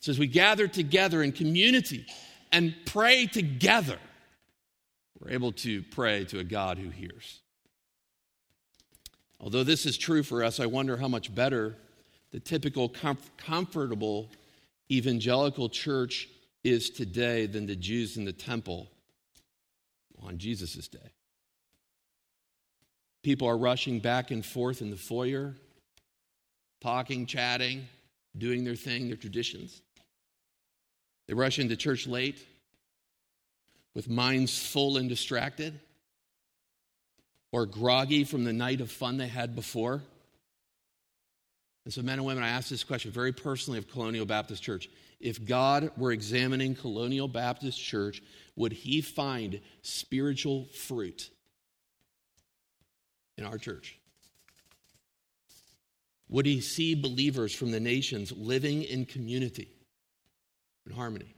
So, 0.00 0.10
as 0.10 0.18
we 0.18 0.26
gather 0.26 0.66
together 0.66 1.22
in 1.22 1.30
community, 1.30 2.04
and 2.50 2.74
pray 2.84 3.26
together, 3.26 3.98
we're 5.20 5.30
able 5.30 5.52
to 5.52 5.84
pray 5.84 6.24
to 6.24 6.40
a 6.40 6.44
God 6.44 6.78
who 6.78 6.90
hears. 6.90 7.42
Although 9.38 9.62
this 9.62 9.86
is 9.86 9.96
true 9.96 10.24
for 10.24 10.42
us, 10.42 10.58
I 10.58 10.66
wonder 10.66 10.96
how 10.96 11.06
much 11.06 11.32
better 11.32 11.76
the 12.32 12.40
typical 12.40 12.88
comf- 12.88 13.30
comfortable 13.36 14.28
evangelical 14.90 15.68
church 15.68 16.28
is 16.64 16.90
today 16.90 17.46
than 17.46 17.66
the 17.66 17.76
Jews 17.76 18.16
in 18.16 18.24
the 18.24 18.32
temple 18.32 18.88
on 20.20 20.38
Jesus' 20.38 20.88
day. 20.88 21.12
People 23.22 23.46
are 23.46 23.56
rushing 23.56 24.00
back 24.00 24.32
and 24.32 24.44
forth 24.44 24.82
in 24.82 24.90
the 24.90 24.96
foyer, 24.96 25.54
talking, 26.80 27.26
chatting, 27.26 27.86
doing 28.36 28.64
their 28.64 28.76
thing, 28.76 29.08
their 29.08 29.16
traditions. 29.16 29.80
They 31.26 31.34
rush 31.34 31.58
into 31.58 31.76
church 31.76 32.06
late 32.06 32.44
with 33.94 34.08
minds 34.08 34.58
full 34.58 34.96
and 34.96 35.08
distracted 35.08 35.78
or 37.52 37.66
groggy 37.66 38.24
from 38.24 38.44
the 38.44 38.52
night 38.52 38.80
of 38.80 38.90
fun 38.90 39.16
they 39.16 39.28
had 39.28 39.54
before. 39.54 40.02
And 41.84 41.92
so, 41.92 42.02
men 42.02 42.18
and 42.18 42.26
women, 42.26 42.44
I 42.44 42.50
ask 42.50 42.68
this 42.68 42.84
question 42.84 43.10
very 43.10 43.32
personally 43.32 43.78
of 43.78 43.88
Colonial 43.88 44.26
Baptist 44.26 44.62
Church. 44.62 44.88
If 45.20 45.44
God 45.44 45.90
were 45.96 46.12
examining 46.12 46.74
Colonial 46.74 47.28
Baptist 47.28 47.82
Church, 47.82 48.22
would 48.56 48.72
he 48.72 49.00
find 49.00 49.60
spiritual 49.82 50.66
fruit 50.66 51.30
in 53.36 53.44
our 53.44 53.58
church? 53.58 53.97
Would 56.28 56.46
he 56.46 56.60
see 56.60 56.94
believers 56.94 57.54
from 57.54 57.70
the 57.70 57.80
nations 57.80 58.32
living 58.32 58.82
in 58.82 59.06
community? 59.06 59.70
in 60.88 60.96
harmony. 60.96 61.34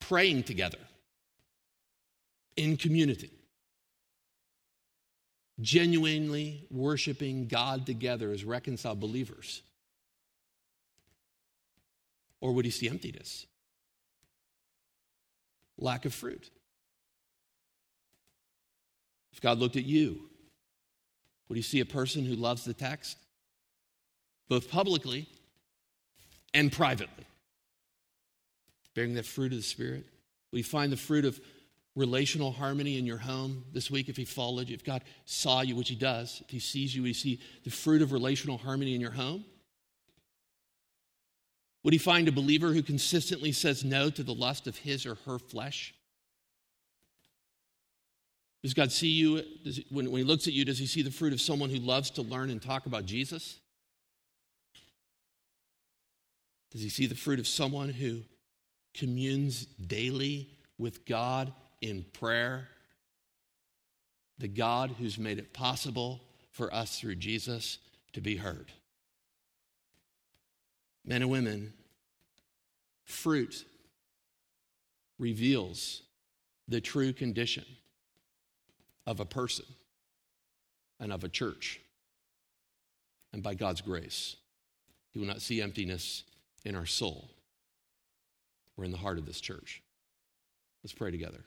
Praying 0.00 0.44
together 0.44 0.78
in 2.56 2.76
community. 2.76 3.30
Genuinely 5.60 6.66
worshiping 6.70 7.48
God 7.48 7.86
together 7.86 8.30
as 8.30 8.44
reconciled 8.44 9.00
believers. 9.00 9.62
Or 12.40 12.52
would 12.52 12.66
he 12.66 12.70
see 12.70 12.88
emptiness? 12.88 13.46
Lack 15.78 16.04
of 16.04 16.12
fruit. 16.12 16.50
If 19.32 19.40
God 19.40 19.58
looked 19.58 19.76
at 19.76 19.84
you, 19.84 20.28
would 21.48 21.56
you 21.56 21.62
see 21.62 21.80
a 21.80 21.86
person 21.86 22.24
who 22.24 22.34
loves 22.34 22.64
the 22.64 22.74
text? 22.74 23.18
Both 24.48 24.70
publicly 24.70 25.28
and 26.54 26.72
privately 26.72 27.26
bearing 28.96 29.14
the 29.14 29.22
fruit 29.22 29.52
of 29.52 29.58
the 29.58 29.62
Spirit? 29.62 30.06
Will 30.50 30.58
you 30.58 30.64
find 30.64 30.90
the 30.90 30.96
fruit 30.96 31.24
of 31.24 31.38
relational 31.94 32.50
harmony 32.50 32.98
in 32.98 33.06
your 33.06 33.18
home 33.18 33.64
this 33.72 33.90
week 33.90 34.08
if 34.08 34.16
He 34.16 34.24
followed 34.24 34.68
you? 34.68 34.74
If 34.74 34.84
God 34.84 35.04
saw 35.26 35.60
you, 35.60 35.76
which 35.76 35.90
He 35.90 35.94
does, 35.94 36.42
if 36.44 36.50
He 36.50 36.58
sees 36.58 36.96
you, 36.96 37.04
you 37.04 37.14
see 37.14 37.38
the 37.62 37.70
fruit 37.70 38.02
of 38.02 38.12
relational 38.12 38.58
harmony 38.58 38.94
in 38.94 39.00
your 39.00 39.10
home? 39.10 39.44
Would 41.84 41.92
He 41.92 41.98
find 41.98 42.26
a 42.26 42.32
believer 42.32 42.72
who 42.72 42.82
consistently 42.82 43.52
says 43.52 43.84
no 43.84 44.10
to 44.10 44.22
the 44.22 44.34
lust 44.34 44.66
of 44.66 44.78
his 44.78 45.06
or 45.06 45.16
her 45.26 45.38
flesh? 45.38 45.94
Does 48.66 48.74
God 48.74 48.90
see 48.90 49.06
you? 49.06 49.44
He, 49.62 49.86
when, 49.90 50.10
when 50.10 50.18
He 50.18 50.24
looks 50.24 50.48
at 50.48 50.52
you, 50.52 50.64
does 50.64 50.76
He 50.76 50.86
see 50.86 51.00
the 51.00 51.12
fruit 51.12 51.32
of 51.32 51.40
someone 51.40 51.70
who 51.70 51.78
loves 51.78 52.10
to 52.10 52.22
learn 52.22 52.50
and 52.50 52.60
talk 52.60 52.86
about 52.86 53.04
Jesus? 53.06 53.60
Does 56.72 56.80
He 56.80 56.88
see 56.88 57.06
the 57.06 57.14
fruit 57.14 57.38
of 57.38 57.46
someone 57.46 57.90
who 57.90 58.22
communes 58.92 59.66
daily 59.66 60.48
with 60.78 61.06
God 61.06 61.52
in 61.80 62.04
prayer, 62.12 62.66
the 64.36 64.48
God 64.48 64.96
who's 64.98 65.16
made 65.16 65.38
it 65.38 65.52
possible 65.52 66.20
for 66.50 66.74
us 66.74 66.98
through 66.98 67.14
Jesus 67.14 67.78
to 68.14 68.20
be 68.20 68.34
heard. 68.34 68.72
Men 71.04 71.22
and 71.22 71.30
women, 71.30 71.72
fruit 73.04 73.64
reveals 75.20 76.02
the 76.66 76.80
true 76.80 77.12
condition 77.12 77.64
of 79.06 79.20
a 79.20 79.24
person 79.24 79.66
and 81.00 81.12
of 81.12 81.24
a 81.24 81.28
church. 81.28 81.80
And 83.32 83.42
by 83.42 83.54
God's 83.54 83.80
grace, 83.80 84.36
He 85.12 85.18
will 85.18 85.26
not 85.26 85.42
see 85.42 85.60
emptiness 85.60 86.24
in 86.64 86.74
our 86.74 86.86
soul 86.86 87.30
we're 88.76 88.84
in 88.84 88.90
the 88.90 88.98
heart 88.98 89.18
of 89.18 89.26
this 89.26 89.40
church. 89.40 89.82
Let's 90.84 90.92
pray 90.92 91.10
together. 91.10 91.40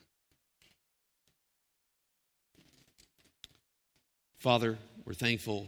Father, 4.39 4.77
we're 5.05 5.13
thankful 5.13 5.67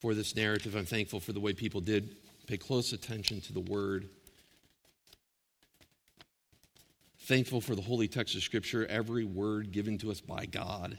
for 0.00 0.14
this 0.14 0.36
narrative. 0.36 0.74
I'm 0.74 0.84
thankful 0.84 1.20
for 1.20 1.32
the 1.32 1.40
way 1.40 1.52
people 1.52 1.80
did 1.80 2.16
pay 2.46 2.56
close 2.56 2.92
attention 2.92 3.40
to 3.42 3.52
the 3.52 3.60
word. 3.60 4.08
Thankful 7.28 7.60
for 7.60 7.74
the 7.74 7.82
holy 7.82 8.08
text 8.08 8.34
of 8.36 8.42
Scripture, 8.42 8.86
every 8.86 9.26
word 9.26 9.70
given 9.70 9.98
to 9.98 10.10
us 10.10 10.18
by 10.18 10.46
God. 10.46 10.96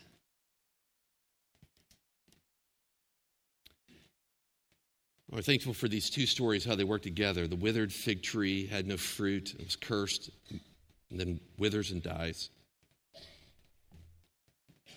We're 5.32 5.42
thankful 5.42 5.74
for 5.74 5.88
these 5.88 6.12
two 6.12 6.28
stories, 6.28 6.63
how 6.63 6.76
they 6.76 6.84
work 6.84 7.02
together. 7.02 7.48
The 7.48 7.56
withered 7.56 7.92
fig 7.92 8.22
tree 8.22 8.68
had 8.68 8.86
no 8.86 8.96
fruit, 8.96 9.56
it 9.56 9.65
was 9.65 9.76
cursed, 9.76 10.30
and 11.10 11.20
then 11.20 11.39
withers 11.58 11.89
and 11.89 12.04
dies. 12.04 12.52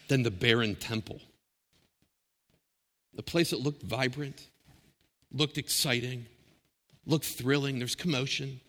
Then 0.08 0.24
the 0.24 0.30
barren 0.30 0.74
temple, 0.74 1.22
the 3.14 3.22
place 3.22 3.48
that 3.52 3.60
looked 3.60 3.82
vibrant, 3.82 4.48
looked 5.32 5.56
exciting, 5.56 6.26
looked 7.06 7.24
thrilling. 7.24 7.78
There's 7.78 7.94
commotion, 7.94 8.60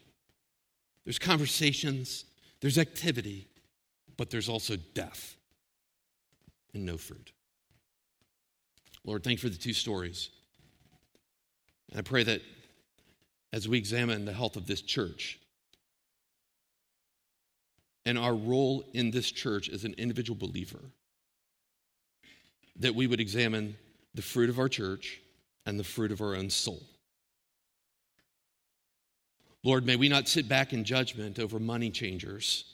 there's 1.03 1.19
conversations, 1.19 2.23
there's 2.63 2.77
activity, 2.77 3.45
but 4.15 4.29
there's 4.29 4.47
also 4.47 4.77
death 4.93 5.35
and 6.73 6.85
no 6.85 6.95
fruit. 6.95 7.33
Lord, 9.03 9.21
thank 9.21 9.43
you 9.43 9.49
for 9.49 9.53
the 9.53 9.61
two 9.61 9.73
stories. 9.73 10.29
And 11.89 11.99
I 11.99 12.03
pray 12.03 12.23
that 12.23 12.41
as 13.51 13.67
we 13.67 13.77
examine 13.77 14.23
the 14.23 14.31
health 14.31 14.55
of 14.55 14.65
this 14.65 14.81
church 14.81 15.41
and 18.05 18.17
our 18.17 18.33
role 18.33 18.85
in 18.93 19.11
this 19.11 19.29
church 19.29 19.67
as 19.67 19.83
an 19.83 19.93
individual 19.97 20.39
believer, 20.39 20.79
that 22.77 22.95
we 22.95 23.07
would 23.07 23.19
examine 23.19 23.75
the 24.15 24.21
fruit 24.21 24.49
of 24.49 24.57
our 24.57 24.69
church 24.69 25.19
and 25.65 25.77
the 25.77 25.83
fruit 25.83 26.13
of 26.13 26.21
our 26.21 26.33
own 26.33 26.49
soul. 26.49 26.81
Lord, 29.63 29.85
may 29.85 29.95
we 29.95 30.09
not 30.09 30.27
sit 30.27 30.49
back 30.49 30.73
in 30.73 30.83
judgment 30.83 31.39
over 31.39 31.59
money 31.59 31.89
changers, 31.89 32.65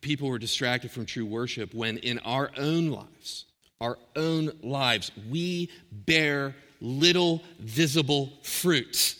people 0.00 0.28
who 0.28 0.34
are 0.34 0.38
distracted 0.38 0.90
from 0.90 1.06
true 1.06 1.24
worship, 1.24 1.72
when 1.72 1.98
in 1.98 2.18
our 2.20 2.50
own 2.58 2.88
lives, 2.88 3.46
our 3.80 3.98
own 4.14 4.52
lives, 4.62 5.10
we 5.30 5.70
bear 5.90 6.54
little 6.80 7.42
visible 7.58 8.32
fruit. 8.42 9.16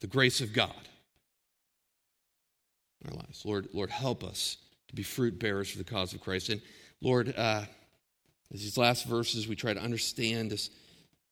The 0.00 0.06
grace 0.06 0.40
of 0.40 0.52
God 0.52 0.88
in 3.02 3.10
our 3.10 3.16
lives. 3.16 3.44
Lord, 3.44 3.68
Lord, 3.72 3.90
help 3.90 4.22
us 4.22 4.58
to 4.88 4.94
be 4.94 5.02
fruit 5.02 5.38
bearers 5.38 5.70
for 5.70 5.78
the 5.78 5.84
cause 5.84 6.12
of 6.12 6.20
Christ. 6.20 6.50
And 6.50 6.60
Lord, 7.00 7.34
uh, 7.36 7.64
as 8.52 8.60
these 8.60 8.76
last 8.76 9.06
verses, 9.06 9.48
we 9.48 9.56
try 9.56 9.72
to 9.72 9.82
understand 9.82 10.50
this 10.50 10.70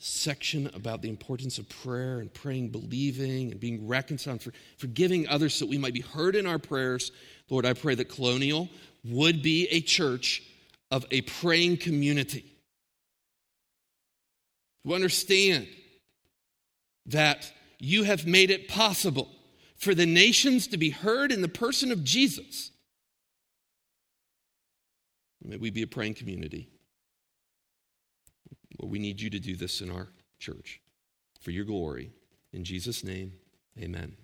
section 0.02 0.68
about 0.74 1.00
the 1.00 1.08
importance 1.08 1.58
of 1.58 1.68
prayer 1.68 2.18
and 2.18 2.32
praying, 2.32 2.70
believing, 2.70 3.52
and 3.52 3.60
being 3.60 3.86
reconciled, 3.86 4.42
for, 4.42 4.52
forgiving 4.76 5.28
others 5.28 5.54
so 5.54 5.64
that 5.64 5.70
we 5.70 5.78
might 5.78 5.94
be 5.94 6.00
heard 6.00 6.34
in 6.34 6.46
our 6.46 6.58
prayers. 6.58 7.12
Lord, 7.48 7.64
I 7.64 7.72
pray 7.74 7.94
that 7.94 8.08
Colonial 8.08 8.68
would 9.04 9.42
be 9.42 9.68
a 9.68 9.80
church 9.80 10.42
of 10.90 11.06
a 11.10 11.20
praying 11.22 11.76
community 11.78 12.44
who 14.84 14.94
understand 14.94 15.68
that 17.06 17.52
you 17.78 18.02
have 18.02 18.26
made 18.26 18.50
it 18.50 18.68
possible 18.68 19.28
for 19.76 19.94
the 19.94 20.06
nations 20.06 20.66
to 20.68 20.76
be 20.76 20.90
heard 20.90 21.32
in 21.32 21.42
the 21.42 21.48
person 21.48 21.92
of 21.92 22.04
Jesus. 22.04 22.70
May 25.44 25.56
we 25.56 25.70
be 25.70 25.82
a 25.82 25.86
praying 25.86 26.14
community. 26.14 26.71
Well, 28.82 28.90
we 28.90 28.98
need 28.98 29.20
you 29.20 29.30
to 29.30 29.38
do 29.38 29.54
this 29.54 29.80
in 29.80 29.90
our 29.90 30.08
church 30.40 30.80
for 31.40 31.52
your 31.52 31.64
glory. 31.64 32.10
In 32.52 32.64
Jesus' 32.64 33.04
name, 33.04 33.32
amen. 33.80 34.16